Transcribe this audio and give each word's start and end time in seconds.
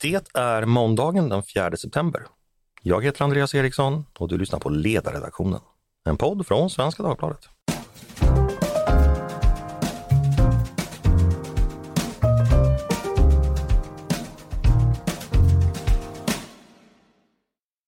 Det 0.00 0.30
är 0.34 0.64
måndagen 0.64 1.28
den 1.28 1.42
4 1.42 1.76
september. 1.76 2.26
Jag 2.82 3.04
heter 3.04 3.24
Andreas 3.24 3.54
Eriksson 3.54 4.04
och 4.18 4.28
du 4.28 4.38
lyssnar 4.38 4.58
på 4.58 4.68
Ledarredaktionen, 4.68 5.60
en 6.04 6.16
podd 6.16 6.46
från 6.46 6.70
Svenska 6.70 7.02
Dagbladet. 7.02 7.48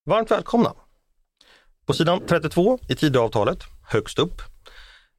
Varmt 0.05 0.31
välkomna! 0.31 0.73
På 1.85 1.93
sidan 1.93 2.21
32 2.27 2.79
i 2.89 2.95
Tidöavtalet, 2.95 3.59
högst 3.87 4.19
upp, 4.19 4.41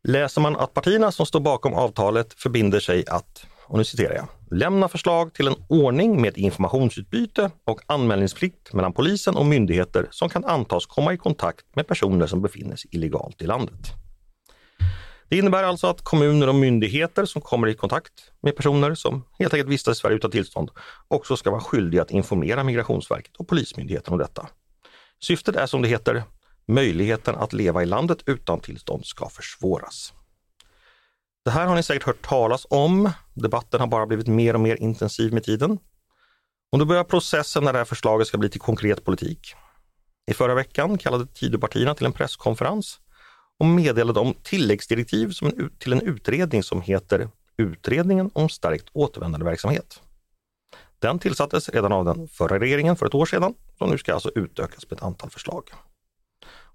läser 0.02 0.40
man 0.40 0.56
att 0.56 0.74
partierna 0.74 1.12
som 1.12 1.26
står 1.26 1.40
bakom 1.40 1.74
avtalet 1.74 2.34
förbinder 2.34 2.80
sig 2.80 3.04
att 3.08 3.46
och 3.64 3.78
nu 3.78 3.84
citerar 3.84 4.14
jag, 4.14 4.28
lämna 4.58 4.88
förslag 4.88 5.34
till 5.34 5.46
en 5.46 5.54
ordning 5.68 6.20
med 6.20 6.38
informationsutbyte 6.38 7.50
och 7.64 7.80
anmälningsplikt 7.86 8.72
mellan 8.72 8.92
polisen 8.92 9.36
och 9.36 9.46
myndigheter 9.46 10.06
som 10.10 10.28
kan 10.28 10.44
antas 10.44 10.86
komma 10.86 11.12
i 11.12 11.16
kontakt 11.16 11.66
med 11.74 11.86
personer 11.86 12.26
som 12.26 12.42
befinner 12.42 12.76
sig 12.76 12.90
illegalt 12.92 13.42
i 13.42 13.46
landet. 13.46 13.92
Det 15.28 15.38
innebär 15.38 15.64
alltså 15.64 15.86
att 15.86 16.02
kommuner 16.02 16.48
och 16.48 16.54
myndigheter 16.54 17.24
som 17.24 17.42
kommer 17.42 17.68
i 17.68 17.74
kontakt 17.74 18.12
med 18.42 18.56
personer 18.56 18.94
som 18.94 19.24
helt 19.38 19.54
enkelt 19.54 19.70
vistas 19.70 19.98
i 19.98 20.00
Sverige 20.00 20.16
utan 20.16 20.30
tillstånd 20.30 20.70
också 21.08 21.36
ska 21.36 21.50
vara 21.50 21.60
skyldiga 21.60 22.02
att 22.02 22.10
informera 22.10 22.64
Migrationsverket 22.64 23.36
och 23.36 23.48
Polismyndigheten 23.48 24.12
om 24.12 24.18
detta. 24.18 24.48
Syftet 25.20 25.56
är 25.56 25.66
som 25.66 25.82
det 25.82 25.88
heter, 25.88 26.22
möjligheten 26.68 27.34
att 27.34 27.52
leva 27.52 27.82
i 27.82 27.86
landet 27.86 28.18
utan 28.26 28.60
tillstånd 28.60 29.06
ska 29.06 29.28
försvåras. 29.28 30.12
Det 31.44 31.50
här 31.50 31.66
har 31.66 31.74
ni 31.74 31.82
säkert 31.82 32.02
hört 32.02 32.22
talas 32.22 32.66
om. 32.70 33.10
Debatten 33.34 33.80
har 33.80 33.86
bara 33.86 34.06
blivit 34.06 34.26
mer 34.26 34.54
och 34.54 34.60
mer 34.60 34.76
intensiv 34.76 35.32
med 35.32 35.44
tiden. 35.44 35.78
Och 36.72 36.78
då 36.78 36.84
börjar 36.84 37.04
processen 37.04 37.64
när 37.64 37.72
det 37.72 37.78
här 37.78 37.84
förslaget 37.84 38.26
ska 38.26 38.38
bli 38.38 38.48
till 38.48 38.60
konkret 38.60 39.04
politik. 39.04 39.54
I 40.30 40.34
förra 40.34 40.54
veckan 40.54 40.98
kallade 40.98 41.26
Tidöpartierna 41.26 41.94
till 41.94 42.06
en 42.06 42.12
presskonferens 42.12 43.00
och 43.58 43.66
meddelade 43.66 44.20
om 44.20 44.34
tilläggsdirektiv 44.42 45.30
som 45.30 45.46
en, 45.46 45.70
till 45.78 45.92
en 45.92 46.00
utredning 46.00 46.62
som 46.62 46.80
heter 46.80 47.28
Utredningen 47.56 48.30
om 48.34 48.48
stärkt 48.48 48.88
återvändandeverksamhet. 48.92 50.00
Den 50.98 51.18
tillsattes 51.18 51.68
redan 51.68 51.92
av 51.92 52.04
den 52.04 52.28
förra 52.28 52.58
regeringen 52.58 52.96
för 52.96 53.06
ett 53.06 53.14
år 53.14 53.26
sedan 53.26 53.54
och 53.78 53.90
nu 53.90 53.98
ska 53.98 54.14
alltså 54.14 54.30
utökas 54.34 54.90
med 54.90 54.96
ett 54.96 55.04
antal 55.04 55.30
förslag. 55.30 55.64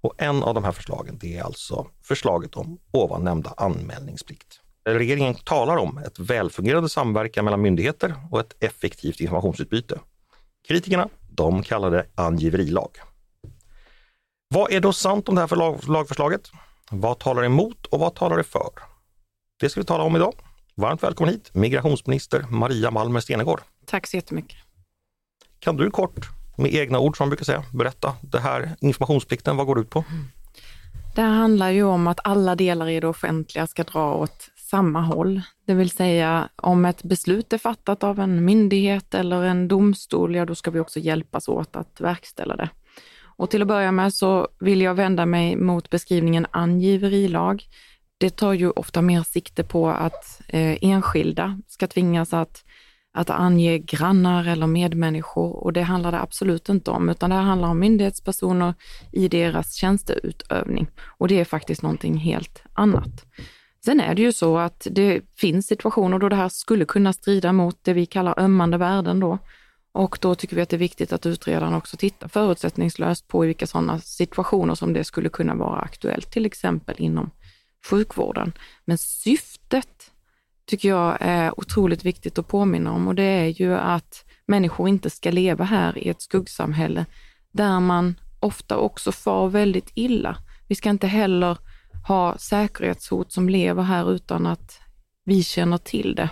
Och 0.00 0.14
en 0.18 0.42
av 0.42 0.54
de 0.54 0.64
här 0.64 0.72
förslagen 0.72 1.18
det 1.20 1.36
är 1.36 1.42
alltså 1.42 1.86
förslaget 2.02 2.56
om 2.56 2.78
ovan 2.90 3.24
nämnda 3.24 3.54
anmälningsplikt. 3.56 4.60
Regeringen 4.84 5.34
talar 5.34 5.76
om 5.76 5.98
ett 5.98 6.18
välfungerande 6.18 6.88
samverkan 6.88 7.44
mellan 7.44 7.62
myndigheter 7.62 8.14
och 8.30 8.40
ett 8.40 8.64
effektivt 8.64 9.20
informationsutbyte. 9.20 10.00
Kritikerna, 10.68 11.08
de 11.30 11.62
kallar 11.62 11.90
det 11.90 12.06
angiverilag. 12.14 12.90
Vad 14.48 14.72
är 14.72 14.80
då 14.80 14.92
sant 14.92 15.28
om 15.28 15.34
det 15.34 15.40
här 15.40 15.88
lagförslaget? 15.88 16.50
Vad 16.90 17.18
talar 17.18 17.44
emot 17.44 17.86
och 17.86 18.00
vad 18.00 18.14
talar 18.14 18.36
det 18.36 18.44
för? 18.44 18.70
Det 19.60 19.68
ska 19.68 19.80
vi 19.80 19.86
tala 19.86 20.04
om 20.04 20.16
idag. 20.16 20.34
Varmt 20.74 21.02
välkommen 21.02 21.34
hit, 21.34 21.50
migrationsminister 21.54 22.42
Maria 22.50 22.90
Malmer 22.90 23.20
Stenegård. 23.20 23.60
Tack 23.86 24.06
så 24.06 24.16
jättemycket. 24.16 24.58
Kan 25.58 25.76
du 25.76 25.90
kort 25.90 26.37
med 26.58 26.74
egna 26.74 26.98
ord 26.98 27.16
som 27.16 27.24
man 27.24 27.30
brukar 27.30 27.44
säga, 27.44 27.64
berätta. 27.72 28.14
Det 28.20 28.38
här 28.38 28.76
informationsplikten, 28.80 29.56
vad 29.56 29.66
går 29.66 29.74
det 29.74 29.80
ut 29.80 29.90
på? 29.90 30.04
Det 31.14 31.22
här 31.22 31.34
handlar 31.34 31.70
ju 31.70 31.82
om 31.82 32.06
att 32.06 32.20
alla 32.24 32.54
delar 32.54 32.88
i 32.88 33.00
det 33.00 33.06
offentliga 33.06 33.66
ska 33.66 33.84
dra 33.84 34.14
åt 34.14 34.50
samma 34.70 35.00
håll. 35.00 35.40
Det 35.66 35.74
vill 35.74 35.90
säga 35.90 36.48
om 36.56 36.84
ett 36.84 37.02
beslut 37.02 37.52
är 37.52 37.58
fattat 37.58 38.04
av 38.04 38.20
en 38.20 38.44
myndighet 38.44 39.14
eller 39.14 39.42
en 39.42 39.68
domstol, 39.68 40.34
ja 40.34 40.44
då 40.44 40.54
ska 40.54 40.70
vi 40.70 40.80
också 40.80 41.00
hjälpas 41.00 41.48
åt 41.48 41.76
att 41.76 42.00
verkställa 42.00 42.56
det. 42.56 42.68
Och 43.20 43.50
till 43.50 43.62
att 43.62 43.68
börja 43.68 43.92
med 43.92 44.14
så 44.14 44.48
vill 44.60 44.80
jag 44.80 44.94
vända 44.94 45.26
mig 45.26 45.56
mot 45.56 45.90
beskrivningen 45.90 46.46
angiverilag. 46.50 47.64
Det 48.18 48.30
tar 48.30 48.52
ju 48.52 48.70
ofta 48.70 49.02
mer 49.02 49.22
sikte 49.22 49.64
på 49.64 49.88
att 49.88 50.40
eh, 50.48 50.78
enskilda 50.80 51.60
ska 51.68 51.86
tvingas 51.86 52.34
att 52.34 52.64
att 53.18 53.30
ange 53.30 53.78
grannar 53.78 54.44
eller 54.48 54.66
medmänniskor 54.66 55.56
och 55.56 55.72
det 55.72 55.82
handlar 55.82 56.12
det 56.12 56.20
absolut 56.20 56.68
inte 56.68 56.90
om, 56.90 57.08
utan 57.08 57.30
det 57.30 57.36
handlar 57.36 57.68
om 57.68 57.78
myndighetspersoner 57.78 58.74
i 59.12 59.28
deras 59.28 59.74
tjänsteutövning 59.74 60.86
och 61.18 61.28
det 61.28 61.40
är 61.40 61.44
faktiskt 61.44 61.82
någonting 61.82 62.16
helt 62.16 62.62
annat. 62.72 63.24
Sen 63.84 64.00
är 64.00 64.14
det 64.14 64.22
ju 64.22 64.32
så 64.32 64.58
att 64.58 64.86
det 64.90 65.20
finns 65.36 65.66
situationer 65.66 66.18
då 66.18 66.28
det 66.28 66.36
här 66.36 66.48
skulle 66.48 66.84
kunna 66.84 67.12
strida 67.12 67.52
mot 67.52 67.84
det 67.84 67.92
vi 67.92 68.06
kallar 68.06 68.40
ömmande 68.40 68.76
värden 68.76 69.20
då. 69.20 69.38
Och 69.92 70.18
då 70.20 70.34
tycker 70.34 70.56
vi 70.56 70.62
att 70.62 70.68
det 70.68 70.76
är 70.76 70.78
viktigt 70.78 71.12
att 71.12 71.26
utredaren 71.26 71.74
också 71.74 71.96
tittar 71.96 72.28
förutsättningslöst 72.28 73.28
på 73.28 73.40
vilka 73.40 73.66
sådana 73.66 73.98
situationer 73.98 74.74
som 74.74 74.92
det 74.92 75.04
skulle 75.04 75.28
kunna 75.28 75.54
vara 75.54 75.80
aktuellt, 75.80 76.30
till 76.30 76.46
exempel 76.46 76.94
inom 76.98 77.30
sjukvården. 77.90 78.52
Men 78.84 78.98
syftet 78.98 80.10
tycker 80.68 80.88
jag 80.88 81.16
är 81.20 81.60
otroligt 81.60 82.04
viktigt 82.04 82.38
att 82.38 82.48
påminna 82.48 82.92
om 82.92 83.08
och 83.08 83.14
det 83.14 83.22
är 83.22 83.46
ju 83.46 83.74
att 83.74 84.24
människor 84.46 84.88
inte 84.88 85.10
ska 85.10 85.30
leva 85.30 85.64
här 85.64 85.98
i 85.98 86.08
ett 86.08 86.22
skuggsamhälle 86.22 87.06
där 87.52 87.80
man 87.80 88.14
ofta 88.40 88.76
också 88.76 89.12
far 89.12 89.48
väldigt 89.48 89.90
illa. 89.94 90.36
Vi 90.66 90.74
ska 90.74 90.90
inte 90.90 91.06
heller 91.06 91.58
ha 92.08 92.38
säkerhetshot 92.38 93.32
som 93.32 93.48
lever 93.48 93.82
här 93.82 94.12
utan 94.12 94.46
att 94.46 94.80
vi 95.24 95.42
känner 95.42 95.78
till 95.78 96.14
det. 96.14 96.30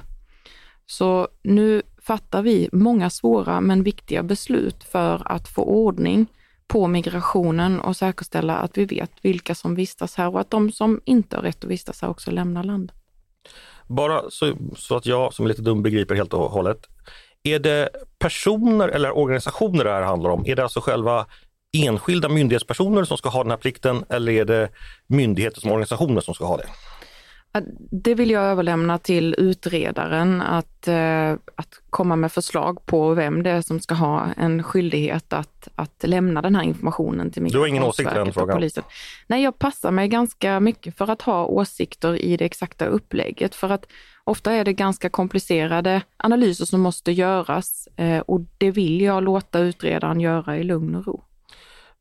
Så 0.87 1.29
nu 1.43 1.83
fattar 2.03 2.43
vi 2.43 2.69
många 2.73 3.11
svåra 3.11 3.61
men 3.61 3.83
viktiga 3.83 4.23
beslut 4.23 4.85
för 4.85 5.33
att 5.33 5.49
få 5.49 5.63
ordning 5.63 6.27
på 6.67 6.87
migrationen 6.87 7.81
och 7.81 7.97
säkerställa 7.97 8.57
att 8.57 8.79
vi 8.79 8.85
vet 8.85 9.11
vilka 9.23 9.55
som 9.55 9.75
vistas 9.75 10.15
här 10.15 10.29
och 10.29 10.41
att 10.41 10.51
de 10.51 10.73
som 10.73 11.01
inte 11.05 11.37
har 11.37 11.43
rätt 11.43 11.65
att 11.65 11.71
vistas 11.71 12.03
här 12.03 12.09
också 12.09 12.31
lämnar 12.31 12.65
landet. 12.65 12.97
Bara 13.87 14.31
så, 14.31 14.53
så, 14.77 14.97
att 14.97 15.07
jag 15.07 15.35
som 15.35 15.45
är 15.45 15.49
lite 15.49 15.63
dum 15.63 15.83
begriper 15.83 16.15
helt 16.15 16.35
och 16.35 16.51
hållet. 16.51 16.79
Är 17.43 17.59
det 17.59 17.89
personer 18.19 18.89
eller 18.89 19.17
organisationer 19.17 19.85
det 19.85 19.91
här 19.91 20.03
handlar 20.03 20.31
om? 20.31 20.47
Är 20.47 20.57
det 20.57 20.63
alltså 20.63 20.81
själva 20.81 21.27
enskilda 21.77 22.29
myndighetspersoner 22.29 23.05
som 23.05 23.19
ska 23.19 23.29
ha 23.29 23.43
den 23.43 23.51
här 23.51 23.59
plikten 23.59 24.05
eller 24.09 24.33
är 24.33 24.45
det 24.45 24.69
myndigheter 25.07 25.61
som 25.61 25.71
organisationer 25.71 26.21
som 26.21 26.35
ska 26.35 26.45
ha 26.45 26.57
det? 26.57 26.67
Det 27.91 28.15
vill 28.15 28.31
jag 28.31 28.43
överlämna 28.43 28.99
till 28.99 29.35
utredaren 29.39 30.43
att, 30.43 30.89
eh, 30.89 31.31
att 31.33 31.81
komma 31.91 32.17
med 32.17 32.33
förslag 32.33 32.87
på 32.87 33.15
vem 33.15 33.43
det 33.43 33.51
är 33.51 33.63
som 33.63 33.81
ska 33.81 33.95
ha 33.95 34.27
en 34.37 34.63
skyldighet 34.63 35.33
att, 35.33 35.69
att 35.75 36.05
lämna 36.07 36.43
den 36.43 36.57
här 36.57 36.63
informationen 36.63 37.31
till 37.31 37.45
Du 37.45 37.59
har 37.59 37.67
ingen 37.67 37.83
åsikt 37.83 38.13
i 38.13 38.15
den 38.15 38.33
frågan? 38.33 38.57
Polisen. 38.57 38.85
Nej, 39.27 39.43
jag 39.43 39.59
passar 39.59 39.91
mig 39.91 40.09
ganska 40.09 40.61
mycket 40.61 40.99
för 40.99 41.11
att 41.11 41.23
ha 41.23 41.45
åsikter 41.45 42.17
i 42.17 42.37
det 42.37 42.45
exakta 42.45 42.87
upplägget 42.87 43.55
för 43.55 43.71
att 43.71 43.87
ofta 44.25 44.53
är 44.53 44.65
det 44.65 44.73
ganska 44.73 45.09
komplicerade 45.09 46.03
analyser 46.17 46.65
som 46.65 46.81
måste 46.81 47.13
göras 47.13 47.89
eh, 47.97 48.19
och 48.19 48.41
det 48.59 48.71
vill 48.71 49.01
jag 49.01 49.23
låta 49.23 49.59
utredaren 49.59 50.21
göra 50.21 50.57
i 50.59 50.65
lugn 50.65 50.95
och 50.95 51.07
ro. 51.07 51.26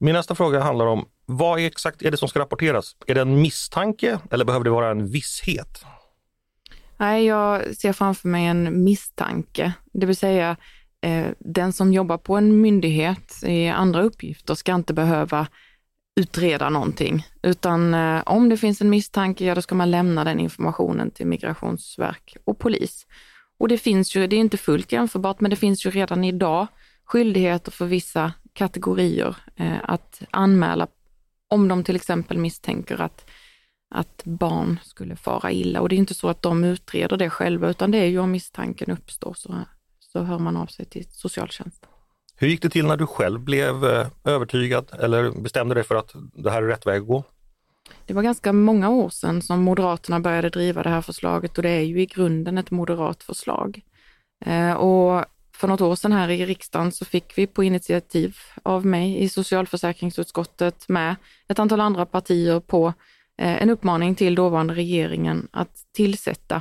Min 0.06 0.14
nästa 0.14 0.36
fråga 0.36 0.60
handlar 0.60 0.86
om 0.86 1.06
vad 1.26 1.60
är 1.60 1.68
exakt 1.68 2.02
är 2.02 2.12
det 2.12 2.18
som 2.18 2.28
ska 2.28 2.40
rapporteras? 2.40 2.96
Är 3.08 3.16
det 3.16 3.22
en 3.22 3.42
misstanke 3.42 4.20
eller 4.32 4.46
behöver 4.46 4.64
det 4.64 4.70
vara 4.70 4.92
en 4.92 5.08
visshet? 5.08 5.86
Nej, 6.98 7.26
jag 7.26 7.76
ser 7.76 7.94
framför 7.94 8.28
mig 8.28 8.46
en 8.46 8.84
misstanke, 8.84 9.74
det 9.94 10.06
vill 10.06 10.16
säga 10.16 10.58
eh, 11.02 11.28
den 11.40 11.74
som 11.74 11.94
jobbar 11.94 12.18
på 12.18 12.36
en 12.36 12.62
myndighet 12.62 13.44
i 13.44 13.68
andra 13.68 14.02
uppgifter 14.02 14.56
ska 14.56 14.76
inte 14.76 14.94
behöva 14.94 15.48
utreda 16.20 16.70
någonting, 16.70 17.28
utan 17.44 17.94
eh, 17.94 18.22
om 18.26 18.50
det 18.50 18.58
finns 18.58 18.82
en 18.82 18.90
misstanke, 18.90 19.46
ja 19.46 19.56
då 19.56 19.62
ska 19.62 19.76
man 19.76 19.92
lämna 19.92 20.24
den 20.24 20.40
informationen 20.40 21.12
till 21.12 21.28
Migrationsverk 21.28 22.38
och 22.46 22.60
polis. 22.60 23.06
Och 23.60 23.68
det 23.68 23.78
finns 23.78 24.16
ju, 24.16 24.28
det 24.28 24.36
är 24.36 24.40
inte 24.40 24.58
fullt 24.58 24.92
jämförbart, 24.92 25.40
men 25.40 25.50
det 25.50 25.56
finns 25.56 25.86
ju 25.86 25.90
redan 25.90 26.24
idag 26.24 26.68
skyldigheter 27.06 27.72
för 27.72 27.86
vissa 27.86 28.34
kategorier 28.56 29.38
eh, 29.56 29.78
att 29.84 30.22
anmäla 30.32 30.88
om 31.48 31.68
de 31.68 31.84
till 31.84 31.96
exempel 31.96 32.38
misstänker 32.38 33.02
att, 33.02 33.30
att 33.96 34.22
barn 34.24 34.80
skulle 34.84 35.16
fara 35.16 35.52
illa. 35.52 35.82
Och 35.82 35.90
det 35.90 35.96
är 35.96 35.98
inte 35.98 36.14
så 36.14 36.30
att 36.30 36.42
de 36.42 36.64
utreder 36.64 37.18
det 37.18 37.30
själva, 37.30 37.70
utan 37.70 37.92
det 37.92 37.98
är 37.98 38.06
ju 38.06 38.20
om 38.20 38.32
misstanken 38.32 38.92
uppstår 38.92 39.34
så, 39.34 39.56
så 40.00 40.24
hör 40.24 40.40
man 40.40 40.58
av 40.58 40.66
sig 40.66 40.86
till 40.86 41.06
socialtjänsten. 41.10 41.90
Hur 42.38 42.48
gick 42.48 42.62
det 42.62 42.70
till 42.70 42.86
när 42.86 42.98
du 42.98 43.08
själv 43.08 43.40
blev 43.40 43.86
eh, 43.86 44.08
övertygad 44.24 44.92
eller 45.00 45.42
bestämde 45.42 45.76
dig 45.76 45.84
för 45.84 45.96
att 45.96 46.16
det 46.34 46.52
här 46.52 46.64
är 46.64 46.68
rätt 46.68 46.86
väg 46.86 47.02
att 47.02 47.08
gå? 47.08 47.24
Det 48.06 48.14
var 48.14 48.24
ganska 48.24 48.54
många 48.54 48.90
år 48.90 49.10
sedan 49.10 49.42
som 49.42 49.64
Moderaterna 49.64 50.20
började 50.20 50.50
driva 50.50 50.84
det 50.84 50.90
här 50.90 51.02
förslaget 51.02 51.58
och 51.58 51.64
det 51.64 51.70
är 51.70 51.82
ju 51.82 52.02
i 52.02 52.06
grunden 52.06 52.58
ett 52.58 52.72
moderat 52.72 53.24
förslag. 53.24 53.82
Eh, 54.46 54.74
och 54.74 55.26
för 55.56 55.68
något 55.68 55.82
år 55.82 55.96
sedan 55.96 56.12
här 56.12 56.30
i 56.30 56.46
riksdagen 56.46 56.92
så 56.92 57.06
fick 57.06 57.38
vi 57.38 57.48
på 57.48 57.64
initiativ 57.64 58.38
av 58.64 58.86
mig 58.86 59.24
i 59.24 59.30
socialförsäkringsutskottet 59.30 60.90
med 60.90 61.16
ett 61.48 61.60
antal 61.60 61.82
andra 61.82 62.06
partier 62.06 62.60
på 62.60 62.88
eh, 63.38 63.62
en 63.62 63.70
uppmaning 63.70 64.16
till 64.16 64.36
dåvarande 64.36 64.74
regeringen 64.74 65.48
att 65.52 65.86
tillsätta 65.94 66.56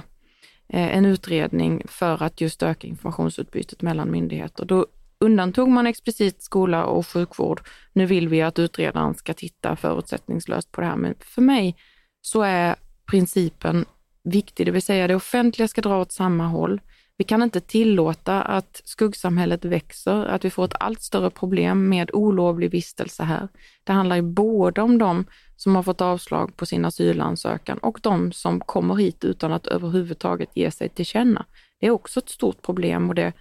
eh, 0.69 0.97
en 0.97 1.05
utredning 1.05 1.83
för 1.89 2.23
att 2.23 2.41
just 2.41 2.63
öka 2.63 2.87
informationsutbytet 2.87 3.83
mellan 3.83 4.11
myndigheter. 4.11 4.65
Då 4.65 4.87
undantog 5.19 5.69
man 5.69 5.87
explicit 5.87 6.43
skola 6.43 6.85
och 6.85 7.07
sjukvård. 7.07 7.61
Nu 7.93 8.07
vill 8.07 8.29
vi 8.29 8.43
att 8.43 8.59
utredaren 8.59 9.15
ska 9.15 9.35
titta 9.35 9.77
förutsättningslöst 9.77 10.73
på 10.73 10.81
det 10.81 10.87
här. 10.87 10.97
Men 10.97 11.15
för 11.21 11.43
mig 11.43 11.77
så 12.21 12.43
är 12.43 12.77
principen 13.07 13.85
viktig, 14.25 14.67
det 14.67 14.73
vill 14.73 14.83
säga 14.83 15.07
det 15.07 15.15
offentliga 15.15 15.69
ska 15.69 15.81
dra 15.81 16.01
åt 16.01 16.13
samma 16.13 16.47
håll. 16.47 16.81
Vi 17.17 17.25
kan 17.25 17.43
inte 17.43 17.61
tillåta 17.61 18.43
att 18.43 18.81
skuggsamhället 18.85 19.65
växer, 19.65 20.25
att 20.25 20.45
vi 20.45 20.51
får 20.51 20.65
ett 20.65 20.75
allt 20.81 21.03
större 21.03 21.31
problem 21.31 21.89
med 21.89 22.11
olovlig 22.13 22.71
vistelse 22.71 23.23
här. 23.23 23.49
Det 23.85 23.93
handlar 23.93 24.17
ju 24.17 24.23
både 24.23 24.83
om 24.83 24.99
de 24.99 25.25
som 25.57 25.77
har 25.77 25.83
fått 25.83 26.01
avslag 26.01 26.57
på 26.57 26.67
sin 26.67 26.85
asylansökan 26.85 27.79
och 27.79 27.99
de 28.03 28.33
som 28.33 28.61
kommer 28.61 28.95
hit 28.95 29.25
utan 29.25 29.53
att 29.53 29.67
överhuvudtaget 29.67 30.57
ge 30.57 30.71
sig 30.71 30.89
till 30.89 31.07
känna. 31.07 31.47
Det 31.81 31.87
är 31.87 31.91
också 31.91 32.21
ett 32.21 32.29
stort 32.29 32.63
problem 32.63 33.09
och 33.09 33.15
det 33.15 33.33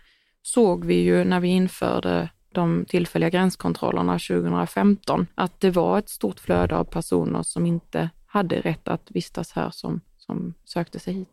såg 0.42 0.86
vi 0.86 0.96
ju 0.96 1.24
när 1.24 1.40
vi 1.40 1.48
införde 1.48 2.30
de 2.52 2.86
tillfälliga 2.86 3.30
gränskontrollerna 3.30 4.14
2015, 4.20 5.28
att 5.36 5.60
det 5.60 5.72
var 5.72 6.00
ett 6.00 6.10
stort 6.10 6.40
flöde 6.40 6.75
av 6.75 6.84
personer 6.84 7.44
som 7.44 7.66
inte 7.66 8.10
hade 8.25 8.62
rätt 8.62 8.88
att 8.88 9.12
vistas 9.12 9.52
här 9.52 9.70
som, 9.72 10.02
som 10.18 10.54
sökte 10.66 11.00
sig 11.00 11.14
hit. 11.14 11.32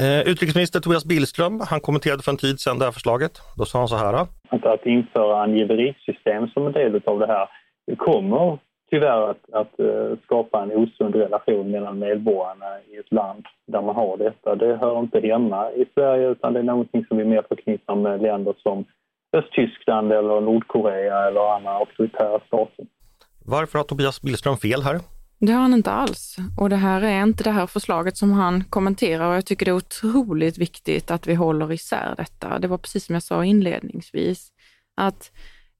Eh, 0.00 0.20
utrikesminister 0.30 0.80
Tobias 0.80 1.04
Billström, 1.04 1.60
han 1.70 1.80
kommenterade 1.80 2.22
för 2.22 2.32
en 2.32 2.36
tid 2.36 2.60
sedan 2.60 2.78
det 2.78 2.84
här 2.84 2.92
förslaget. 2.92 3.32
Då 3.58 3.64
sa 3.64 3.78
han 3.78 3.88
så 3.88 3.96
här. 3.96 4.14
Att, 4.14 4.66
att 4.66 4.86
införa 4.86 5.42
angiverisystem 5.42 6.48
som 6.48 6.66
en 6.66 6.72
del 6.72 7.00
av 7.04 7.18
det 7.18 7.26
här 7.26 7.48
det 7.86 7.96
kommer 7.96 8.58
tyvärr 8.90 9.30
att, 9.30 9.52
att 9.52 9.80
uh, 9.80 10.18
skapa 10.24 10.62
en 10.62 10.72
osund 10.72 11.14
relation 11.14 11.70
mellan 11.70 11.98
medborgarna 11.98 12.66
i 12.90 12.96
ett 12.96 13.12
land 13.12 13.44
där 13.66 13.82
man 13.82 13.94
har 13.94 14.16
detta. 14.16 14.54
Det 14.54 14.76
hör 14.76 14.98
inte 15.00 15.20
hemma 15.20 15.70
i 15.70 15.84
Sverige 15.94 16.28
utan 16.28 16.52
det 16.52 16.58
är 16.58 16.64
någonting 16.64 17.04
som 17.08 17.16
vi 17.18 17.24
mer 17.24 17.44
förknippar 17.48 17.94
med 17.94 18.22
länder 18.22 18.54
som 18.62 18.84
Östtyskland 19.36 20.12
eller 20.12 20.40
Nordkorea 20.40 21.26
eller 21.28 21.54
andra 21.56 21.70
auktoritära 21.70 22.40
stater. 22.46 22.86
Varför 23.46 23.78
har 23.78 23.84
Tobias 23.84 24.22
Billström 24.22 24.56
fel 24.56 24.82
här? 24.82 25.00
Det 25.40 25.52
har 25.52 25.60
han 25.60 25.74
inte 25.74 25.90
alls. 25.90 26.36
Och 26.56 26.70
det 26.70 26.76
här 26.76 27.02
är 27.02 27.22
inte 27.22 27.44
det 27.44 27.50
här 27.50 27.66
förslaget 27.66 28.16
som 28.16 28.32
han 28.32 28.64
kommenterar 28.64 29.28
och 29.28 29.36
jag 29.36 29.46
tycker 29.46 29.66
det 29.66 29.70
är 29.70 29.76
otroligt 29.76 30.58
viktigt 30.58 31.10
att 31.10 31.26
vi 31.26 31.34
håller 31.34 31.72
isär 31.72 32.14
detta. 32.16 32.58
Det 32.58 32.68
var 32.68 32.78
precis 32.78 33.06
som 33.06 33.14
jag 33.14 33.22
sa 33.22 33.44
inledningsvis, 33.44 34.52
att 34.96 35.30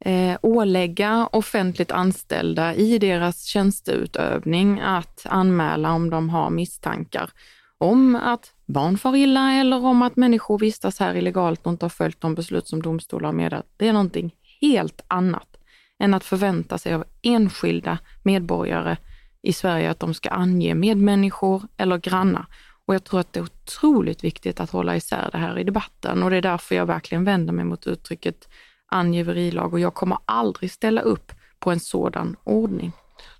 eh, 0.05 0.39
ålägga 0.43 1.29
offentligt 1.33 1.91
anställda 1.91 2.75
i 2.75 2.99
deras 2.99 3.45
tjänsteutövning 3.45 4.81
att 4.81 5.27
anmäla 5.31 5.93
om 5.93 6.11
de 6.11 6.31
har 6.31 6.51
misstankar 6.51 7.31
om 7.79 8.17
att 8.17 8.53
barn 8.67 8.99
far 8.99 9.17
illa 9.17 9.53
eller 9.53 9.85
om 9.85 10.03
att 10.03 10.17
människor 10.17 10.59
vistas 10.59 10.99
här 10.99 11.15
illegalt 11.15 11.67
och 11.67 11.73
inte 11.73 11.85
har 11.85 11.91
följt 11.91 12.21
de 12.21 12.35
beslut 12.35 12.69
som 12.69 12.83
domstolar 12.83 13.27
har 13.27 13.33
meddelat. 13.33 13.67
Det 13.77 13.89
är 13.89 13.93
någonting 13.93 14.35
helt 14.61 15.05
annat 15.09 15.57
än 15.99 16.15
att 16.15 16.25
förvänta 16.25 16.79
sig 16.79 16.95
av 16.95 17.05
enskilda 17.23 17.99
medborgare 18.23 18.97
i 19.43 19.53
Sverige 19.53 19.91
att 19.91 20.01
de 20.01 20.15
ska 20.15 20.29
ange 20.29 20.75
medmänniskor 20.75 21.63
eller 21.77 21.99
grannar. 21.99 22.47
Och 22.87 22.95
jag 22.95 23.05
tror 23.05 23.21
att 23.21 23.33
det 23.33 23.41
är 23.41 23.45
otroligt 23.45 24.25
viktigt 24.25 24.61
att 24.61 24.71
hålla 24.71 24.97
isär 24.97 25.29
det 25.33 25.39
här 25.39 25.59
i 25.59 25.65
debatten 25.65 26.23
och 26.23 26.31
det 26.31 26.37
är 26.37 26.43
därför 26.43 26.75
jag 26.75 26.87
verkligen 26.87 27.25
vänder 27.25 27.53
mig 27.53 27.65
mot 27.65 27.87
uttrycket 27.87 28.49
angiverilag 28.87 29.73
och 29.73 29.81
jag 29.81 29.95
kommer 29.95 30.19
aldrig 30.25 30.71
ställa 30.71 31.01
upp 31.01 31.33
på 31.59 31.71
en 31.71 31.81
sådan 31.81 32.37
ordning. 32.45 32.93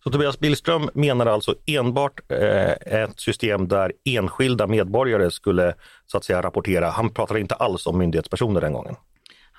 Så 0.05 0.11
Tobias 0.11 0.39
Billström 0.39 0.91
menar 0.95 1.27
alltså 1.27 1.55
enbart 1.67 2.21
eh, 2.29 3.03
ett 3.03 3.21
system 3.21 3.69
där 3.69 3.93
enskilda 4.05 4.67
medborgare 4.67 5.31
skulle 5.31 5.75
så 6.07 6.19
att 6.19 6.25
säga 6.25 6.43
rapportera. 6.43 6.91
Han 6.91 7.11
pratar 7.11 7.39
inte 7.39 7.55
alls 7.55 7.87
om 7.87 7.99
myndighetspersoner 7.99 8.61
den 8.61 8.73
gången. 8.73 8.97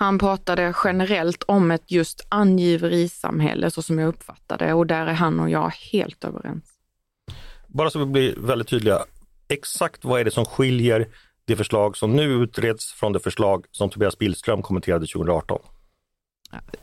Han 0.02 0.18
pratade 0.18 0.74
generellt 0.84 1.44
om 1.44 1.72
ett 1.72 1.92
just 1.92 2.26
angiverisamhälle 2.30 3.72
så 3.72 3.82
som 3.82 4.00
jag 4.00 4.08
uppfattade 4.08 4.74
och 4.74 4.88
där 4.88 5.06
är 5.08 5.14
han 5.14 5.40
och 5.40 5.50
jag 5.50 5.70
helt 5.70 6.24
överens. 6.24 6.64
Bara 7.68 7.90
så 7.90 8.00
vi 8.00 8.06
blir 8.06 8.36
väldigt 8.38 8.68
tydliga, 8.68 9.00
exakt 9.48 10.06
vad 10.06 10.20
är 10.20 10.24
det 10.24 10.32
som 10.32 10.46
skiljer 10.46 11.08
det 11.46 11.56
förslag 11.56 11.98
som 11.98 12.16
nu 12.16 12.24
utreds 12.24 12.94
från 12.94 13.14
det 13.14 13.20
förslag 13.20 13.66
som 13.72 13.90
Tobias 13.90 14.18
Billström 14.18 14.62
kommenterade 14.62 15.08
2018? 15.08 15.60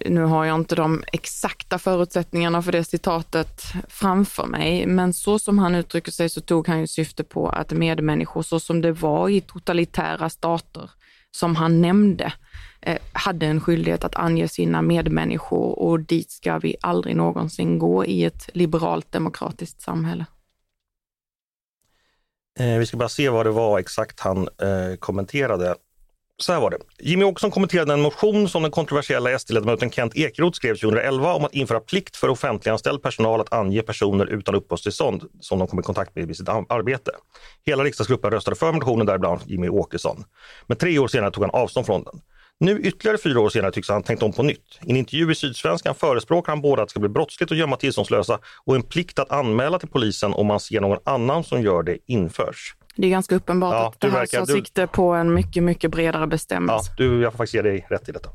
Nu 0.06 0.20
har 0.20 0.44
jag 0.44 0.54
inte 0.54 0.74
de 0.74 1.04
exakta 1.12 1.78
förutsättningarna 1.78 2.62
för 2.62 2.72
det 2.72 2.84
citatet 2.84 3.62
framför 3.88 4.46
mig, 4.46 4.86
men 4.86 5.12
så 5.12 5.38
som 5.38 5.58
han 5.58 5.74
uttrycker 5.74 6.12
sig 6.12 6.28
så 6.28 6.40
tog 6.40 6.68
han 6.68 6.80
ju 6.80 6.86
syfte 6.86 7.24
på 7.24 7.48
att 7.48 7.72
medmänniskor, 7.72 8.42
så 8.42 8.60
som 8.60 8.80
det 8.80 8.92
var 8.92 9.28
i 9.28 9.40
totalitära 9.40 10.30
stater, 10.30 10.90
som 11.30 11.56
han 11.56 11.80
nämnde, 11.80 12.32
Eh, 12.80 12.98
hade 13.12 13.46
en 13.46 13.60
skyldighet 13.60 14.04
att 14.04 14.14
ange 14.14 14.48
sina 14.48 14.82
medmänniskor 14.82 15.78
och 15.78 16.00
dit 16.00 16.30
ska 16.30 16.58
vi 16.58 16.76
aldrig 16.80 17.16
någonsin 17.16 17.78
gå 17.78 18.04
i 18.04 18.24
ett 18.24 18.50
liberalt 18.54 19.12
demokratiskt 19.12 19.80
samhälle. 19.80 20.26
Eh, 22.60 22.78
vi 22.78 22.86
ska 22.86 22.96
bara 22.96 23.08
se 23.08 23.28
vad 23.28 23.46
det 23.46 23.50
var 23.50 23.78
exakt 23.78 24.20
han 24.20 24.38
eh, 24.38 24.96
kommenterade. 24.98 25.74
Så 26.40 26.52
här 26.52 26.60
var 26.60 26.70
det. 26.70 26.78
Jimmy 26.98 27.24
Åkesson 27.24 27.50
kommenterade 27.50 27.92
en 27.92 28.00
motion 28.00 28.48
som 28.48 28.62
den 28.62 28.70
kontroversiella 28.70 29.38
SD-ledamoten 29.38 29.90
Kent 29.90 30.16
Ekeroth 30.16 30.56
skrev 30.56 30.74
2011 30.74 31.34
om 31.34 31.44
att 31.44 31.54
införa 31.54 31.80
plikt 31.80 32.16
för 32.16 32.28
offentliganställd 32.28 33.02
personal 33.02 33.40
att 33.40 33.52
ange 33.52 33.82
personer 33.82 34.26
utan 34.26 34.54
uppehållstillstånd 34.54 35.22
som 35.40 35.58
de 35.58 35.68
kommer 35.68 35.82
i 35.82 35.84
kontakt 35.84 36.16
med 36.16 36.26
vid 36.26 36.36
sitt 36.36 36.48
arbete. 36.48 37.10
Hela 37.66 37.84
riksdagsgruppen 37.84 38.30
röstade 38.30 38.56
för 38.56 38.72
motionen, 38.72 39.06
däribland 39.06 39.40
Jimmy 39.46 39.68
Åkesson. 39.68 40.24
Men 40.66 40.76
tre 40.76 40.98
år 40.98 41.08
senare 41.08 41.30
tog 41.30 41.44
han 41.44 41.50
avstånd 41.50 41.86
från 41.86 42.02
den. 42.02 42.20
Nu 42.60 42.80
ytterligare 42.80 43.18
fyra 43.18 43.40
år 43.40 43.48
senare 43.48 43.72
tycks 43.72 43.88
han 43.88 44.02
tänkt 44.02 44.22
om 44.22 44.32
på 44.32 44.42
nytt. 44.42 44.78
I 44.84 44.90
en 44.90 44.96
intervju 44.96 45.32
i 45.32 45.34
Sydsvenskan 45.34 45.94
förespråkar 45.94 46.52
han 46.52 46.60
både 46.60 46.82
att 46.82 46.88
det 46.88 46.90
ska 46.90 47.00
bli 47.00 47.08
brottsligt 47.08 47.52
att 47.52 47.58
gömma 47.58 47.76
tillståndslösa 47.76 48.38
och 48.64 48.74
en 48.74 48.82
plikt 48.82 49.18
att 49.18 49.32
anmäla 49.32 49.78
till 49.78 49.88
polisen 49.88 50.32
om 50.32 50.46
man 50.46 50.60
ser 50.60 50.80
någon 50.80 50.98
annan 51.04 51.44
som 51.44 51.62
gör 51.62 51.82
det 51.82 51.98
införs. 52.06 52.74
Det 52.96 53.06
är 53.06 53.10
ganska 53.10 53.34
uppenbart 53.34 53.74
ja, 53.74 53.88
att 53.88 54.00
det 54.00 54.10
här 54.10 54.26
tar 54.26 54.46
sikte 54.46 54.86
på 54.86 55.12
en 55.12 55.34
mycket, 55.34 55.62
mycket 55.62 55.90
bredare 55.90 56.26
bestämmelse. 56.26 56.90
Ja, 56.90 57.04
du, 57.04 57.20
jag 57.20 57.32
får 57.32 57.36
faktiskt 57.36 57.54
ge 57.54 57.62
dig 57.62 57.86
rätt 57.90 58.08
i 58.08 58.12
detta. 58.12 58.30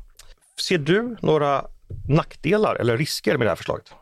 Ser 0.60 0.78
du 0.78 1.16
några 1.20 1.64
nackdelar 2.08 2.74
eller 2.74 2.96
risker 2.96 3.38
med 3.38 3.46
det 3.46 3.50
här 3.50 3.56
förslaget? 3.56 3.92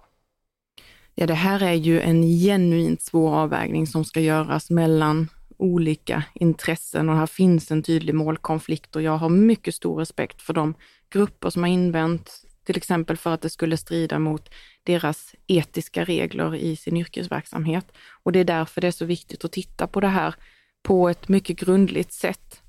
Ja, 1.14 1.26
det 1.26 1.34
här 1.34 1.62
är 1.62 1.72
ju 1.72 2.00
en 2.00 2.22
genuint 2.22 3.02
svår 3.02 3.34
avvägning 3.34 3.86
som 3.86 4.04
ska 4.04 4.20
göras 4.20 4.70
mellan 4.70 5.28
olika 5.62 6.24
intressen 6.34 7.08
och 7.08 7.16
här 7.16 7.26
finns 7.26 7.70
en 7.70 7.82
tydlig 7.82 8.14
målkonflikt 8.14 8.96
och 8.96 9.02
jag 9.02 9.16
har 9.16 9.28
mycket 9.28 9.74
stor 9.74 9.98
respekt 9.98 10.42
för 10.42 10.52
de 10.52 10.74
grupper 11.10 11.50
som 11.50 11.62
har 11.62 11.70
invänt, 11.70 12.30
till 12.66 12.76
exempel 12.76 13.16
för 13.16 13.34
att 13.34 13.42
det 13.42 13.50
skulle 13.50 13.76
strida 13.76 14.18
mot 14.18 14.50
deras 14.82 15.34
etiska 15.46 16.04
regler 16.04 16.54
i 16.54 16.76
sin 16.76 16.96
yrkesverksamhet. 16.96 17.92
Och 18.22 18.32
det 18.32 18.40
är 18.40 18.44
därför 18.44 18.80
det 18.80 18.86
är 18.86 18.92
så 18.92 19.04
viktigt 19.04 19.44
att 19.44 19.52
titta 19.52 19.86
på 19.86 20.00
det 20.00 20.08
här 20.08 20.34
på 20.82 21.08
ett 21.08 21.28
mycket 21.28 21.58
grundligt 21.58 22.12
sätt. 22.12 22.62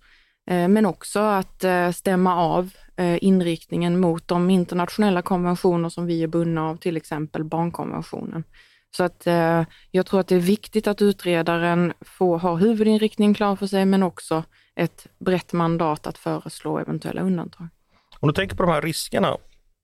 Eh, 0.50 0.67
men 0.67 0.85
också 0.85 1.19
att 1.19 1.63
eh, 1.63 1.91
stämma 1.91 2.35
av 2.35 2.69
eh, 2.95 3.23
inriktningen 3.23 4.00
mot 4.00 4.27
de 4.27 4.50
internationella 4.50 5.21
konventioner 5.21 5.89
som 5.89 6.05
vi 6.05 6.23
är 6.23 6.27
bundna 6.27 6.69
av, 6.69 6.75
till 6.75 6.97
exempel 6.97 7.43
barnkonventionen. 7.43 8.43
Så 8.97 9.03
att 9.03 9.27
eh, 9.27 9.63
jag 9.91 10.05
tror 10.05 10.19
att 10.19 10.27
det 10.27 10.35
är 10.35 10.39
viktigt 10.39 10.88
att 10.88 11.01
utredaren 11.01 11.93
får, 12.01 12.39
har 12.39 12.57
huvudinriktningen 12.57 13.33
klar 13.33 13.55
för 13.55 13.67
sig, 13.67 13.85
men 13.85 14.03
också 14.03 14.43
ett 14.75 15.07
brett 15.19 15.53
mandat 15.53 16.07
att 16.07 16.17
föreslå 16.17 16.79
eventuella 16.79 17.21
undantag. 17.21 17.67
Om 18.19 18.27
du 18.27 18.33
tänker 18.33 18.55
på 18.55 18.63
de 18.63 18.71
här 18.71 18.81
riskerna, 18.81 19.38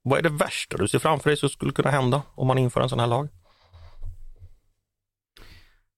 vad 0.03 0.19
är 0.19 0.23
det 0.23 0.29
värsta 0.29 0.77
du 0.77 0.87
ser 0.87 0.99
framför 0.99 1.29
dig 1.29 1.37
som 1.37 1.49
skulle 1.49 1.71
kunna 1.71 1.89
hända 1.89 2.21
om 2.35 2.47
man 2.47 2.57
inför 2.57 2.81
en 2.81 2.89
sån 2.89 2.99
här 2.99 3.07
lag? 3.07 3.29